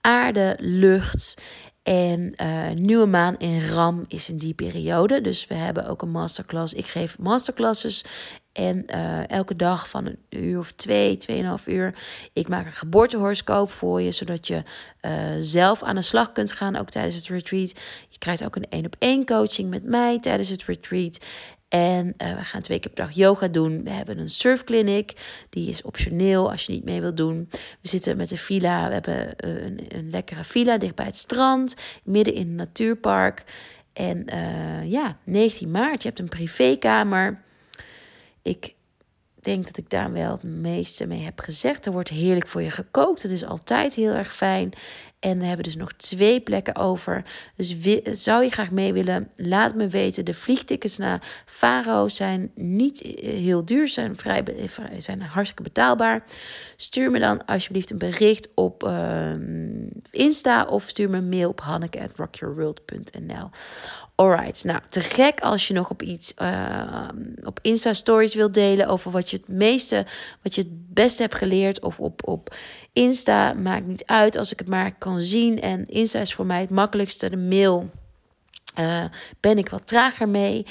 aarde, 0.00 0.56
lucht. 0.58 1.42
En 1.82 2.34
uh, 2.42 2.70
nieuwe 2.70 3.06
maan 3.06 3.36
in 3.38 3.68
Ram 3.68 4.04
is 4.08 4.28
in 4.28 4.38
die 4.38 4.54
periode. 4.54 5.20
Dus 5.20 5.46
we 5.46 5.54
hebben 5.54 5.88
ook 5.88 6.02
een 6.02 6.10
masterclass. 6.10 6.74
Ik 6.74 6.86
geef 6.86 7.18
masterclasses. 7.18 8.04
En 8.52 8.86
uh, 8.94 9.30
elke 9.30 9.56
dag 9.56 9.88
van 9.88 10.06
een 10.06 10.18
uur 10.28 10.58
of 10.58 10.72
twee, 10.72 11.16
tweeënhalf 11.16 11.66
uur. 11.66 11.94
Ik 12.32 12.48
maak 12.48 12.66
een 12.66 12.72
geboortehoroscoop 12.72 13.70
voor 13.70 14.00
je. 14.00 14.10
Zodat 14.10 14.46
je 14.46 14.62
uh, 15.02 15.12
zelf 15.38 15.82
aan 15.82 15.94
de 15.94 16.02
slag 16.02 16.32
kunt 16.32 16.52
gaan. 16.52 16.76
Ook 16.76 16.90
tijdens 16.90 17.14
het 17.14 17.26
retreat. 17.26 17.70
Je 18.08 18.18
krijgt 18.18 18.44
ook 18.44 18.56
een 18.56 18.68
één 18.68 18.86
op 18.86 18.96
één 18.98 19.26
coaching 19.26 19.70
met 19.70 19.84
mij 19.84 20.20
tijdens 20.20 20.48
het 20.48 20.64
retreat. 20.64 21.18
En 21.72 22.14
uh, 22.18 22.36
we 22.36 22.44
gaan 22.44 22.60
twee 22.60 22.78
keer 22.78 22.92
per 22.92 23.04
dag 23.04 23.14
yoga 23.14 23.48
doen. 23.48 23.84
We 23.84 23.90
hebben 23.90 24.18
een 24.18 24.28
surfclinic. 24.28 25.12
Die 25.50 25.68
is 25.68 25.82
optioneel 25.82 26.50
als 26.50 26.66
je 26.66 26.72
niet 26.72 26.84
mee 26.84 27.00
wilt 27.00 27.16
doen. 27.16 27.48
We 27.50 27.88
zitten 27.88 28.16
met 28.16 28.30
een 28.30 28.38
villa. 28.38 28.86
We 28.86 28.92
hebben 28.92 29.34
uh, 29.44 29.62
een, 29.62 29.78
een, 29.88 30.10
lekkere 30.10 30.44
villa 30.44 30.78
dicht 30.78 30.94
bij 30.94 31.04
het 31.04 31.16
strand. 31.16 31.76
Midden 32.04 32.34
in 32.34 32.46
een 32.46 32.54
natuurpark. 32.54 33.44
En 33.92 34.26
uh, 34.34 34.90
ja, 34.90 35.16
19 35.24 35.70
maart. 35.70 36.02
Je 36.02 36.08
hebt 36.08 36.20
een 36.20 36.28
privékamer. 36.28 37.42
Ik 38.42 38.74
denk 39.40 39.66
dat 39.66 39.76
ik 39.76 39.90
daar 39.90 40.12
wel 40.12 40.32
het 40.32 40.42
meeste 40.42 41.06
mee 41.06 41.20
heb 41.20 41.40
gezegd. 41.40 41.86
Er 41.86 41.92
wordt 41.92 42.08
heerlijk 42.08 42.48
voor 42.48 42.62
je 42.62 42.70
gekookt. 42.70 43.22
Het 43.22 43.32
is 43.32 43.44
altijd 43.44 43.94
heel 43.94 44.12
erg 44.12 44.34
fijn. 44.34 44.72
En 45.22 45.38
we 45.38 45.44
hebben 45.44 45.64
dus 45.64 45.76
nog 45.76 45.92
twee 45.92 46.40
plekken 46.40 46.76
over. 46.76 47.24
Dus 47.56 47.76
zou 48.04 48.44
je 48.44 48.50
graag 48.50 48.70
mee 48.70 48.92
willen? 48.92 49.30
Laat 49.36 49.74
me 49.74 49.88
weten. 49.88 50.24
De 50.24 50.34
vliegtickets 50.34 50.96
naar 50.96 51.42
Faro 51.46 52.08
zijn 52.08 52.50
niet 52.54 53.00
heel 53.20 53.64
duur, 53.64 53.88
zijn, 53.88 54.16
vrij, 54.16 54.44
zijn 54.98 55.22
hartstikke 55.22 55.62
betaalbaar. 55.62 56.24
Stuur 56.76 57.10
me 57.10 57.18
dan 57.18 57.44
alsjeblieft 57.44 57.90
een 57.90 57.98
bericht 57.98 58.48
op 58.54 58.84
uh, 58.84 59.32
Insta 60.10 60.64
of 60.64 60.84
stuur 60.88 61.10
me 61.10 61.16
een 61.16 61.28
mail 61.28 61.48
op 61.48 61.60
hanneke@rockyourworld.nl. 61.60 63.50
Alright, 64.14 64.64
nou 64.64 64.80
te 64.88 65.00
gek 65.00 65.40
als 65.40 65.68
je 65.68 65.74
nog 65.74 65.90
op 65.90 66.02
iets 66.02 66.34
uh, 66.42 67.08
op 67.44 67.58
Insta 67.62 67.92
Stories 67.92 68.34
wilt 68.34 68.54
delen 68.54 68.86
over 68.88 69.10
wat 69.10 69.30
je 69.30 69.36
het 69.36 69.48
meeste, 69.48 70.06
wat 70.42 70.54
je 70.54 70.86
beste 70.94 71.22
hebt 71.22 71.34
geleerd. 71.34 71.80
Of 71.80 72.00
op, 72.00 72.28
op 72.28 72.54
Insta, 72.92 73.52
maakt 73.52 73.86
niet 73.86 74.06
uit 74.06 74.36
als 74.36 74.52
ik 74.52 74.58
het 74.58 74.68
maar 74.68 74.94
kan 74.98 75.22
zien. 75.22 75.60
En 75.60 75.84
Insta 75.84 76.20
is 76.20 76.34
voor 76.34 76.46
mij 76.46 76.60
het 76.60 76.70
makkelijkste. 76.70 77.30
De 77.30 77.36
mail 77.36 77.90
uh, 78.80 79.04
ben 79.40 79.58
ik 79.58 79.68
wat 79.68 79.86
trager 79.86 80.28
mee. 80.28 80.66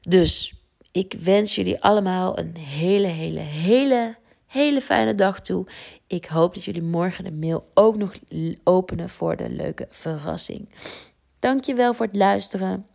Dus 0.00 0.54
ik 0.92 1.14
wens 1.20 1.54
jullie 1.54 1.82
allemaal 1.82 2.38
een 2.38 2.56
hele, 2.56 3.06
hele, 3.06 3.40
hele, 3.40 4.16
hele 4.46 4.80
fijne 4.80 5.14
dag 5.14 5.40
toe. 5.40 5.66
Ik 6.06 6.26
hoop 6.26 6.54
dat 6.54 6.64
jullie 6.64 6.82
morgen 6.82 7.24
de 7.24 7.32
mail 7.32 7.70
ook 7.74 7.96
nog 7.96 8.12
openen 8.64 9.10
voor 9.10 9.36
de 9.36 9.50
leuke 9.50 9.88
verrassing. 9.90 10.68
Dankjewel 11.38 11.94
voor 11.94 12.06
het 12.06 12.16
luisteren. 12.16 12.86